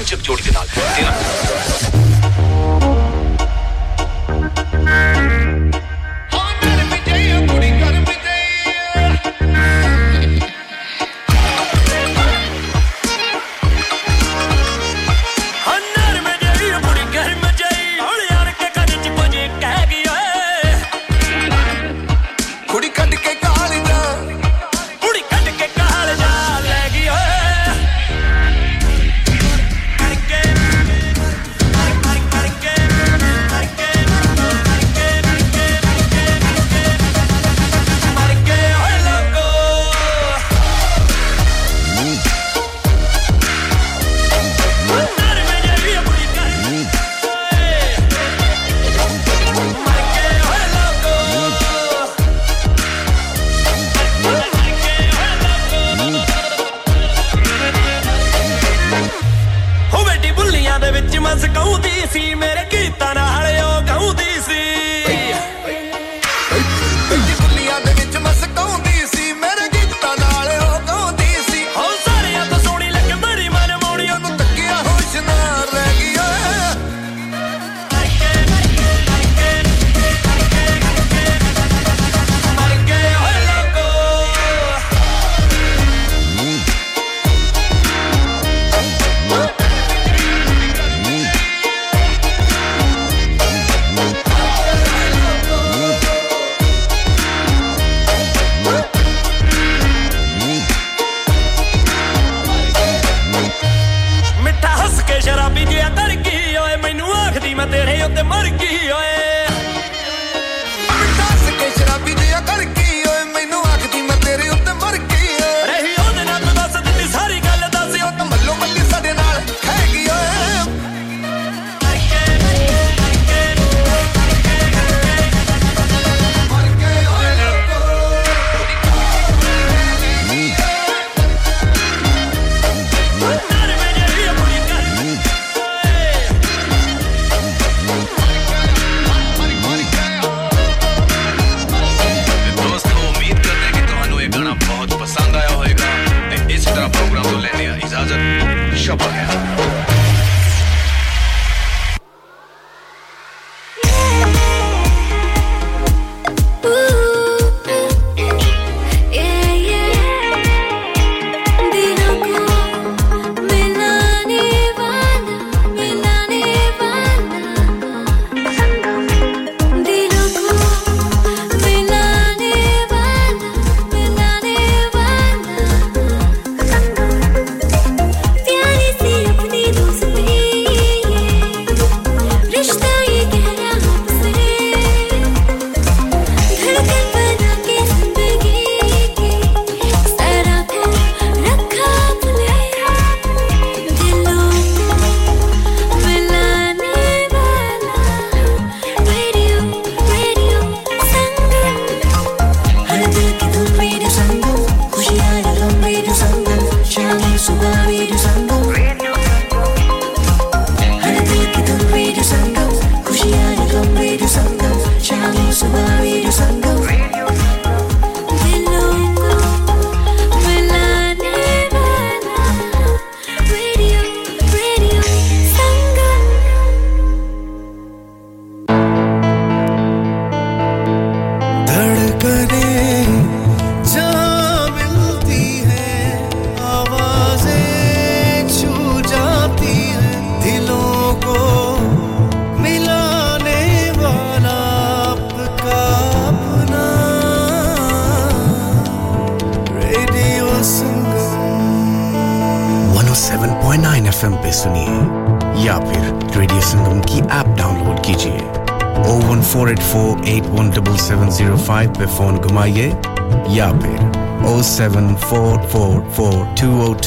ਗਰੇਵਾਲ 0.00 0.04
ਦੀ 0.04 0.06
ਰੋਮਾਂਚਕ 0.06 0.22
ਜੋੜੀ 0.22 0.42
ਦੇ 0.42 0.50
ਨਾਲ 0.50 0.66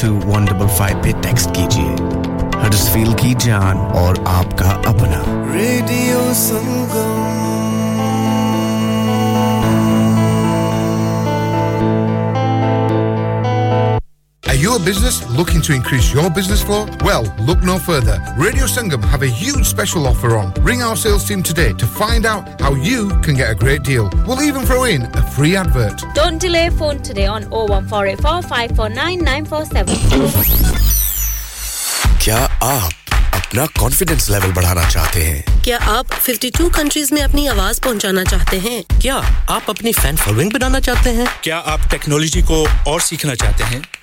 टू 0.05 0.13
वन 0.25 0.45
डबल 0.45 0.67
फाइव 0.77 1.01
पे 1.03 1.11
टेक्स्ट 1.21 1.49
कीजिए 1.57 1.93
हडसफील 2.63 3.13
की 3.21 3.33
जान 3.45 3.77
और 4.01 4.14
business 15.14 15.16
looking 15.38 15.62
to 15.62 15.72
increase 15.72 16.12
your 16.12 16.28
business 16.36 16.62
flow? 16.68 16.84
Well, 17.08 17.24
look 17.48 17.60
no 17.62 17.78
further. 17.78 18.16
Radio 18.36 18.64
Sangam 18.74 19.04
have 19.12 19.22
a 19.22 19.28
huge 19.40 19.66
special 19.66 20.06
offer 20.10 20.30
on. 20.36 20.52
Ring 20.68 20.82
our 20.82 20.96
sales 20.96 21.26
team 21.28 21.42
today 21.50 21.72
to 21.82 21.86
find 21.98 22.26
out 22.26 22.60
how 22.60 22.72
you 22.88 23.02
can 23.26 23.36
get 23.40 23.52
a 23.52 23.54
great 23.54 23.84
deal. 23.84 24.10
We'll 24.26 24.42
even 24.42 24.66
throw 24.70 24.84
in 24.94 25.02
a 25.20 25.22
free 25.36 25.54
advert. 25.54 26.02
Don't 26.14 26.40
delay 26.46 26.70
phone 26.70 26.98
today 27.10 27.26
on 27.26 27.44
01484 27.50 28.42
549 28.48 29.22
947. 29.28 29.94
क्या 32.24 32.38
आप 32.62 32.90
अपना 33.34 33.66
confidence 33.78 34.28
level 34.30 34.52
बढ़ाना 34.52 34.88
चाहते 34.88 35.22
हैं 35.24 35.62
क्या 35.64 35.78
आप 35.92 36.18
52 36.26 36.68
countries 36.76 37.12
में 37.12 37.20
अपनी 37.22 37.46
आवाज 37.54 37.78
पहुंचाना 37.86 38.24
चाहते 38.24 38.58
हैं 38.66 38.82
क्या 39.00 39.14
आप 39.56 39.70
अपनी 39.70 39.92
फैन 40.00 40.16
फॉलोइंग 40.24 40.52
बनाना 40.52 40.80
चाहते 40.88 41.10
हैं 41.20 41.28
क्या 41.44 41.58
आप 41.74 41.88
टेक्नोलॉजी 41.90 42.42
को 42.52 42.64
और 42.92 43.00
सीखना 43.08 43.34
चाहते 43.44 43.64
हैं 43.72 43.82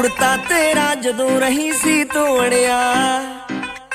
ਕੁੜਤਾ 0.00 0.36
ਤੇਰਾ 0.36 0.94
ਜਦੋਂ 0.94 1.40
ਰਹੀ 1.40 1.72
ਸੀ 1.72 2.04
ਤੋੜਿਆ 2.04 2.76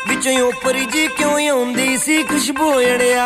ਵਿੱਚੋਂ 0.07 0.33
ਉੱਪਰ 0.39 0.73
ਜੀ 0.93 1.07
ਕਿਉਂ 1.07 1.49
ਆਉਂਦੀ 1.49 1.97
ਸੀ 1.97 2.23
ਖੁਸ਼ਬੂ 2.23 2.71
ਅੜਿਆ 2.79 3.25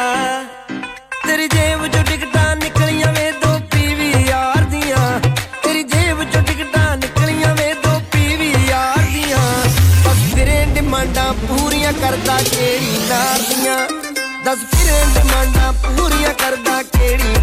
ਤੇਰੀ 1.27 1.47
ਜੇਬ 1.47 1.87
ਚੋਂ 1.87 2.03
ਟਿਕਟਾਂ 2.03 2.55
ਨਿਕਲੀਆਂ 2.55 3.11
ਵੇ 3.13 3.31
ਦੋ 3.31 3.59
ਪੀਵੀ 3.71 4.11
ਯਾਰ 4.27 4.63
ਦੀਆਂ। 4.63 5.19
ਤੇਰੀ 5.63 5.83
ਜੇਬ 5.83 6.23
ਚੋਂ 6.23 6.41
ਟਿਕਟਾਂ 6.41 6.97
ਨਿਕਲੀਆਂ 6.97 7.55
ਵੇ 7.55 7.73
ਦੋ 7.73 7.99
ਪੀਵੀ 8.11 8.53
ਯਾਰ 8.69 9.01
ਦੀਆਂ। 9.13 9.43
ਬਸ 10.05 10.23
ਫਿਰੇ 10.35 10.65
ਡਿਮਾਂਡਾਂ 10.75 11.33
ਪੂਰੀਆਂ 11.33 11.93
ਕਰਦਾ 11.93 12.37
ਕਿਹੜੀ 12.51 12.97
ਨਾਰ 13.09 13.39
ਦੀਆਂ। 13.49 13.77
ਦਸ 14.45 14.59
ਫਿਰੇ 14.71 15.03
ਡਿਮਾਂਡਾਂ 15.13 15.73
ਪੂਰੀਆਂ 15.73 16.33
ਕਰਦਾ 16.33 16.81
ਕਿਹੜੀ 16.83 17.38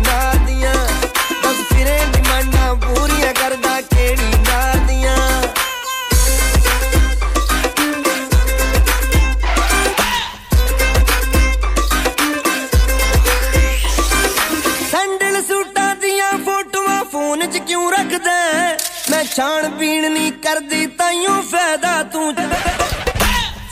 ਛਾਣ 19.35 19.69
ਪੀਣ 19.69 20.09
ਨਹੀਂ 20.11 20.31
ਕਰਦੀ 20.43 20.85
ਤਾਈਓ 20.97 21.41
ਫਾਇਦਾ 21.51 22.01
ਤੂੰ 22.03 22.33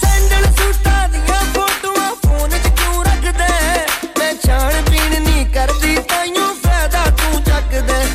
ਸੈਂਡਲ 0.01 0.45
ਸੂਟਾਂ 0.57 1.07
ਦੀਆਂ 1.09 1.39
ਫੋਟੋਆਂ 1.53 2.13
ਫੋਨ 2.25 2.49
'ਚ 2.51 2.67
ਕਿਉਂ 2.69 3.03
ਰੱਖਦਾ 3.05 3.45
ਹੈ? 3.45 3.85
ਮੈਂ 4.19 4.33
ਛਾਣ 4.45 4.81
ਪੀਣ 4.89 5.19
ਨਹੀਂ 5.21 5.45
ਕਰਦੀ 5.53 5.95
ਤਾਈਓ 6.09 6.45
ਫਾਇਦਾ 6.63 7.03
ਤੂੰ 7.21 7.41
ਚੱਕਦਾ 7.43 7.95
ਹੈ। 7.95 8.07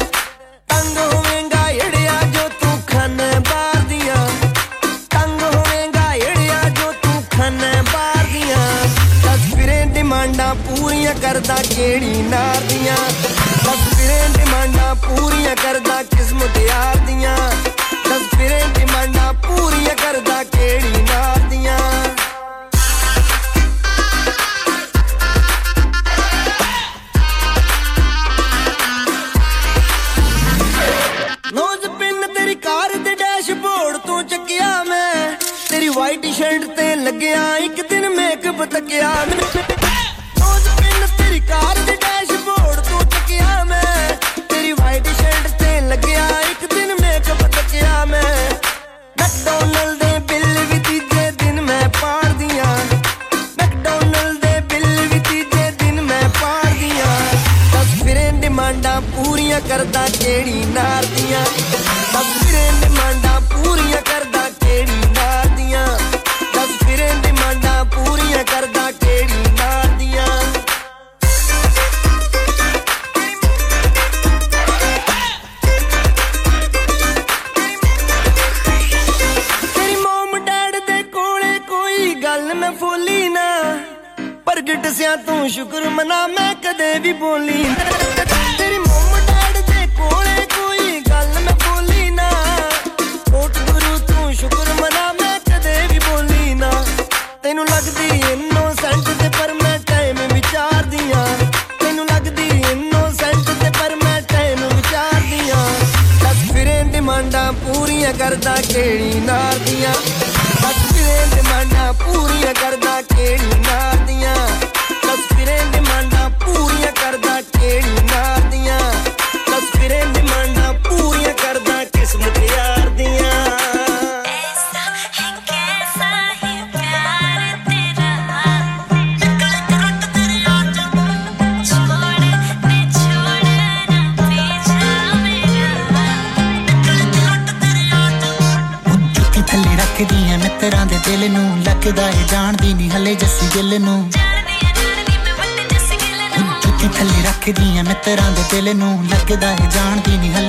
ਤੰਗ 0.68 0.98
ਹੋਵੇਂਗਾ 0.98 1.68
ਏੜਿਆ 1.70 2.20
ਜੋ 2.34 2.48
ਤੂੰ 2.60 2.78
ਖਾਨਾ 2.88 3.30
ਬਾਹਰ 3.50 3.80
ਦੀਆਂ 3.88 4.16
ਤੰਗ 5.10 5.42
ਹੋਵੇਂਗਾ 5.44 6.12
ਏੜਿਆ 6.14 6.62
ਜੋ 6.70 6.92
ਤੂੰ 7.02 7.22
ਖਾਨਾ 7.36 7.72
ਬਾਹਰ 7.92 8.26
ਦੀਆਂ 8.32 8.58
ਦਸ 9.24 9.54
ਫਿਰੇ 9.54 9.84
ਡਿਮਾਂਡਾਂ 9.94 10.54
ਪੂਰੀਆਂ 10.66 11.14
ਕਰਦਾ 11.22 11.56
ਕਿਹੜੀ 11.68 12.22
ਨਾਰ 12.24 12.60
ਦੀਆਂ 12.68 12.96
ਦਸ 13.64 13.88
ਫਿਰੇ 13.96 14.20
ਡਿਮਾਂਡਾਂ 14.38 14.94
ਪੂਰੀਆਂ 15.06 15.56
ਕਰਦਾ 15.56 15.97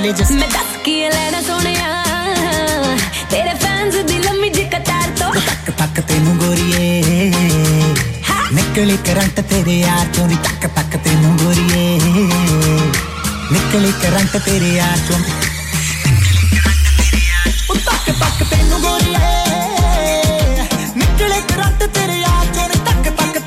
ਹਲੇ 0.00 0.12
ਜੱਸੀ 0.12 0.34
ਮੈਂ 0.34 0.48
ਦੱਸ 0.48 0.76
ਕੀ 0.84 0.94
ਲੈਣਾ 1.10 1.40
ਸੋਹਣਿਆ 1.42 2.02
ਤੇਰੇ 3.30 3.54
ਫੈਨਸ 3.62 3.94
ਦੀ 4.06 4.18
ਲੰਮੀ 4.18 4.48
ਜਿਹੀ 4.48 4.68
ਕਤਾਰ 4.70 5.10
ਤੋਂ 5.18 5.32
ਤੱਕ 5.36 5.70
ਤੱਕ 5.78 6.00
ਤੈਨੂੰ 6.02 6.36
ਗੋਰੀਏ 6.38 7.30
ਨਿਕਲੀ 8.52 8.96
ਕਰੰਟ 9.06 9.40
ਤੇਰੇ 9.42 9.78
ਯਾਰ 9.78 10.06
ਚੋਂ 10.14 10.26
ਨੀ 10.28 10.36
ਤੱਕ 10.44 10.66
ਤੱਕ 10.76 10.96
ਤੈਨੂੰ 11.04 11.36
ਗੋਰੀਏ 11.36 11.98
ਨਿਕਲੀ 13.52 13.92
ਕਰੰਟ 14.02 14.36
ਤੇਰੇ 14.38 14.74
ਯਾਰ 14.74 14.98
ਚੋਂ 15.08 15.18
ਉਹ 17.70 17.76
ਤੱਕ 17.76 18.10
ਤੱਕ 18.12 18.42
ਤੈਨੂੰ 18.50 18.80
ਗੋਰੀਏ 18.80 19.34
ਨਿਕਲੇ 20.96 21.40
ਕਰੰਟ 21.48 21.84
ਤੇਰੇ 21.88 22.18
ਯਾਰ 22.20 22.46
ਚੋਂ 22.54 22.68
ਨੀ 22.68 22.84
ਤੱਕ 22.86 23.08
ਤੱਕ 23.12 23.38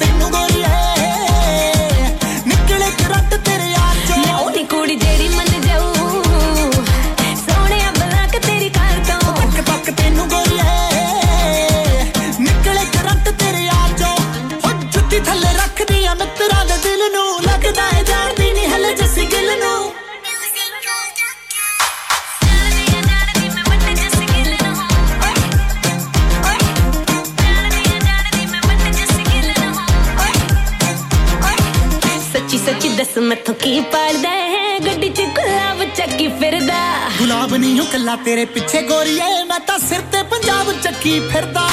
ਕੀ 33.65 33.81
ਪੜਦਾ 33.93 34.31
ਹੈ 34.31 34.78
ਗੱਡੀ 34.86 35.09
'ਚ 35.09 35.23
ਗੁਲਾਬ 35.36 35.82
ਚੱਕੀ 35.97 36.27
ਫਿਰਦਾ। 36.41 36.81
ਗੁਲਾਬ 37.19 37.55
ਨਹੀਂ 37.55 37.78
ਹੂੰ 37.78 37.86
ਕੱਲਾ 37.93 38.16
ਤੇਰੇ 38.24 38.45
ਪਿੱਛੇ 38.55 38.82
ਗੋਰੀਏ 38.89 39.45
ਮੈਂ 39.49 39.59
ਤਾਂ 39.66 39.78
ਸਿਰ 39.78 40.01
ਤੇ 40.12 40.23
ਪੰਜਾਬ 40.31 40.73
ਚੱਕੀ 40.82 41.19
ਫਿਰਦਾ। 41.32 41.66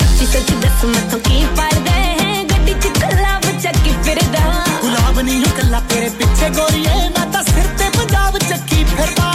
ਸੱਚੀ 0.00 0.26
ਸੱਚੀ 0.26 0.54
ਦੱਸ 0.62 0.84
ਮੈਥੋਂ 0.84 1.18
ਕੀ 1.20 1.44
ਪੜਦਾ 1.56 1.92
ਹੈ 1.92 2.44
ਗੱਡੀ 2.52 2.74
'ਚ 2.74 2.92
ਗੁਲਾਬ 2.98 3.50
ਚੱਕੀ 3.62 3.94
ਫਿਰਦਾ। 4.04 4.44
ਗੁਲਾਬ 4.82 5.20
ਨਹੀਂ 5.20 5.36
ਹੂੰ 5.36 5.52
ਕੱਲਾ 5.56 5.80
ਤੇਰੇ 5.90 6.08
ਪਿੱਛੇ 6.18 6.50
ਗੋਰੀਏ 6.50 7.08
ਮੈਂ 7.18 7.26
ਤਾਂ 7.32 7.42
ਸਿਰ 7.42 7.66
ਤੇ 7.78 7.90
ਪੰਜਾਬ 7.98 8.38
ਚੱਕੀ 8.38 8.84
ਫਿਰਦਾ। 8.94 9.32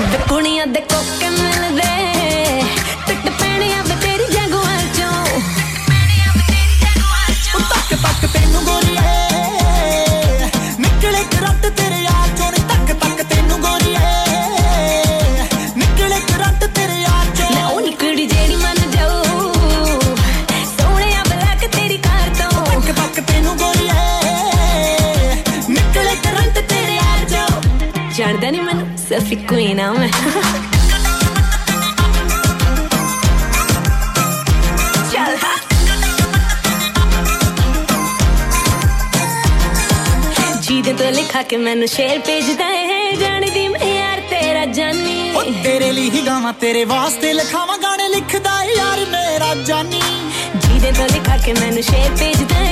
ਵੇ 0.00 0.18
ਕੁੜੀਆਂ 0.28 0.66
ਦੇ 0.66 0.80
ਕੋਕੇ 0.92 1.28
ਮਿਲਦੇ 1.30 1.92
ਟੁੱਟ 3.06 3.28
ਪੈਣੀਆਂ 3.40 3.82
ਵੇ 3.84 3.96
ਤੇਰੀ 4.02 4.32
ਜਗਵਾਰ 4.32 4.80
ਚੋਂ। 4.96 5.12
ਉਹ 5.26 5.40
ਗੋਰੀਏ 5.90 6.24
ਨਿਕਲੇ 6.32 6.64
ਕਰੰਟ 6.80 6.96
ਤੇਰੇ 6.96 7.00
ਯਾਰ 7.00 7.34
ਚੋਂ 7.44 7.60
ਤੱਕ 7.70 7.94
ਤੱਕ 8.02 8.32
ਤੈਨੂੰ 8.32 8.64
sexy 29.34 29.46
queen, 29.46 29.80
I'm. 29.80 30.10
जीदे 40.64 40.92
तो 40.94 41.10
लिखा 41.10 41.42
के 41.48 41.56
मैंने 41.56 41.86
शेर 41.86 42.18
भेज 42.26 42.46
दे 42.58 43.16
जाने 43.20 43.50
दी 43.50 43.66
मैं 43.68 43.94
यार 43.94 44.18
तेरा 44.30 44.64
जानी। 44.72 45.16
ओ 45.36 45.42
तेरे 45.64 45.90
लिए 45.92 46.10
ही 46.10 46.22
गावा 46.26 46.52
तेरे 46.60 46.84
वास्ते 46.92 47.32
लिखावा 47.32 47.76
गाने 47.84 48.08
लिखदा 48.14 48.54
है 48.58 48.76
यार 48.76 48.98
मेरा 49.12 49.50
जानी। 49.68 50.02
जीदे 50.64 50.90
तो 50.98 51.04
लिखा 51.14 51.36
के 51.44 51.52
मैंने 51.60 51.82
शेर 51.90 52.10
भेज 52.20 52.40
दे 52.52 52.64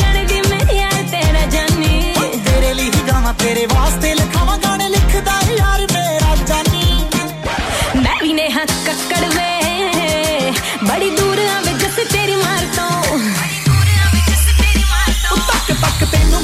जाने 0.00 0.24
दी 0.30 0.40
मैं 0.50 0.62
यार 0.78 1.02
तेरा 1.14 1.44
जानी। 1.54 1.92
ओ 2.18 2.22
तेरे 2.46 2.72
लिए 2.78 2.90
ही 2.94 3.02
गावा 3.10 3.32
तेरे 3.42 3.66
वास्ते 3.74 4.14
लिखावा 4.20 4.56
गाने 4.64 4.79
ਰੱਖਦਾ 5.12 5.32
ਯਾਰ 5.52 5.80
ਮੇਰਾ 5.92 6.34
ਜਾਨੀ 6.46 7.04
ਮੈਂ 7.96 8.16
ਵੀ 8.22 8.32
ਨੇ 8.32 8.48
ਹੱਥ 8.50 8.72
ਕੱਕੜ 8.86 9.24
ਵੇ 9.26 10.52
ਬੜੀ 10.82 11.10
ਦੂਰ 11.10 11.38
ਆਵੇ 11.46 11.72
ਜਸ 11.74 11.96
ਤੇਰੀ 12.12 12.36
ਮਾਰ 12.36 12.66
ਤੋਂ 12.76 13.18
ਬੜੀ 13.18 13.58
ਦੂਰ 13.66 13.88
ਆਵੇ 14.04 14.20
ਜਸ 14.28 14.44
ਤੇਰੀ 14.58 14.84
ਮਾਰ 14.84 15.12
ਤੋਂ 15.22 15.36
ਪੱਕ 15.48 15.72
ਪੱਕ 15.82 16.04
ਤੈਨੂੰ 16.12 16.42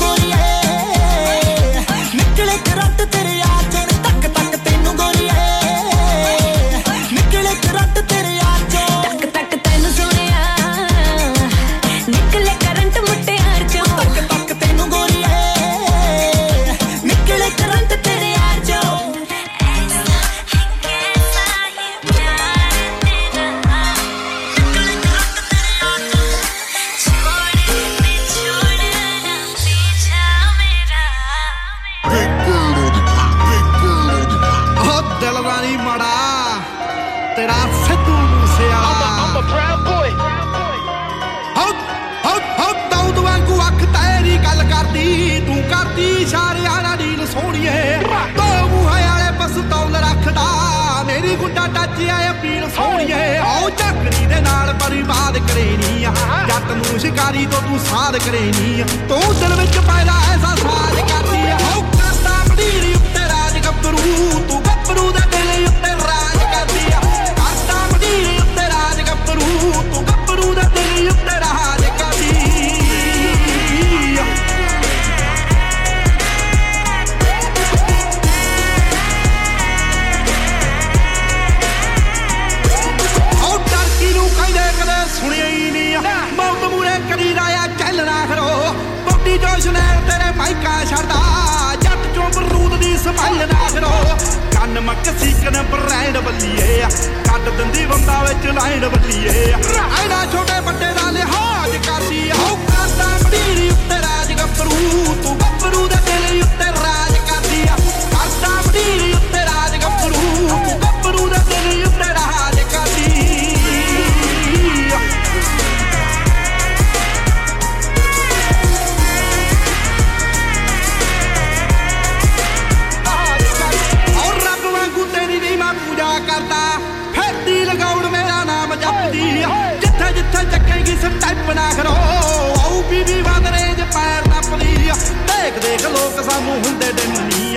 ਅਨਮਕ 94.67 95.09
ਸੀਕਣ 95.21 95.57
ਬ੍ਰੈਂਡ 95.63 96.17
ਬੱਲੀਏ 96.19 96.85
ਕੱਢ 97.27 97.49
ਦਿੰਦੀ 97.49 97.85
ਬੰਦਾ 97.87 98.23
ਵਿੱਚ 98.23 98.47
ਲਾਈਨ 98.55 98.89
ਬੱਲੀਏ 98.89 99.53
ਐਨਾ 100.01 100.25
ਛੋਟੇ 100.33 100.59
ਵੱਡੇ 100.61 100.93
ਦਾ 100.95 101.11
ਲਿਹਾਜ਼ 101.11 101.77
ਕਰਦੀ 101.87 102.29
ਆ। 102.31 102.35
ਉਹ 102.35 102.57
ਕਰਦਾ 102.67 103.31
ਢੀਰੀ 103.31 103.69
ਉੱਤੇ 103.69 103.99
ਰਾਜ 103.99 104.33
ਗੱਭਰੂ, 104.33 105.15
ਤੂੰ 105.23 105.39
ਗੱਭਰੂ 105.41 105.87
ਦੇ 105.89 105.97
ਦਿਲ 106.07 106.43
ਉੱਤੇ 106.43 106.71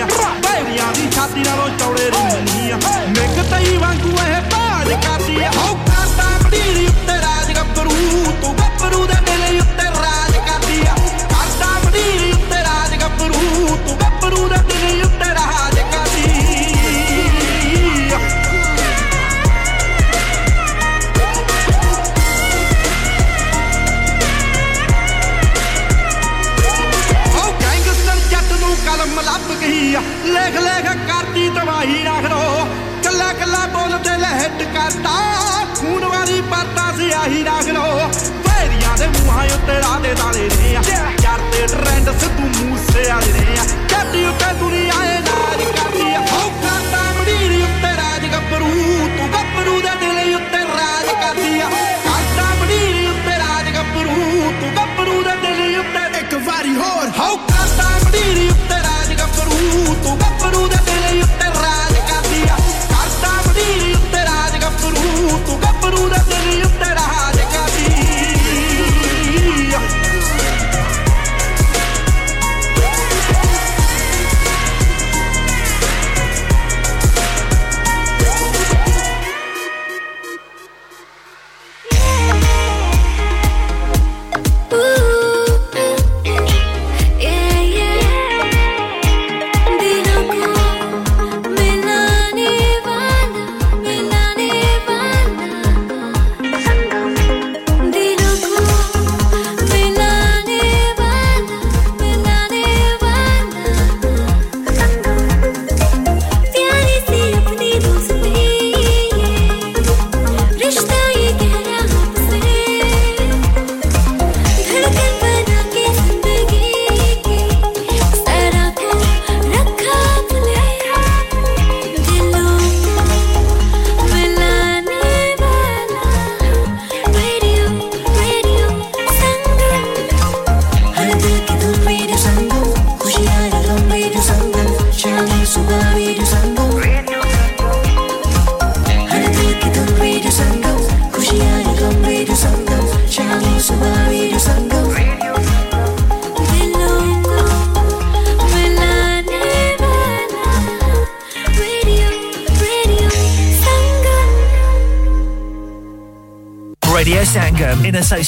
ਰਹਿੰਦੀਆਂ 0.06 0.34
ਕੁੜੀਆਂ 0.42 0.92
ਦੀ 0.92 1.08
ਛਾਤੀ 1.10 1.40
ਨਾਲੋਂ 1.40 1.68
ਚੌੜੇ 1.78 2.10
ਰਹਿੰਦੀਆਂ। 2.10 2.78
ਮਿੱਕ 3.08 3.42
ਤਈ 3.50 3.76
ਵਾਂਗੂ 3.76 4.10
ਇਹ 4.10 4.40
ਬਾਜ 4.52 4.92
ਕਰਦੀ 5.04 5.42
ਆ। 5.42 5.50
ਤੇ 39.70 39.76
ਰਾਦੇ 39.76 40.14
ਨਾਲੇ 40.14 40.48
ਨੇ 40.58 40.70
ਯਾਰ 40.72 41.40
ਤੇ 41.52 41.66
ਟ੍ਰੈਂਡ 41.66 42.08
ਸਿੱਧੂ 42.20 42.46
ਮੂਸੇ 42.58 43.02
ਵਾਲੇ 43.08 43.32
ਨੇ 43.32 43.56
ਆ। 43.58 43.64
ਚੱਡੀ 43.88 44.24
ਉੱਤੇ 44.24 44.52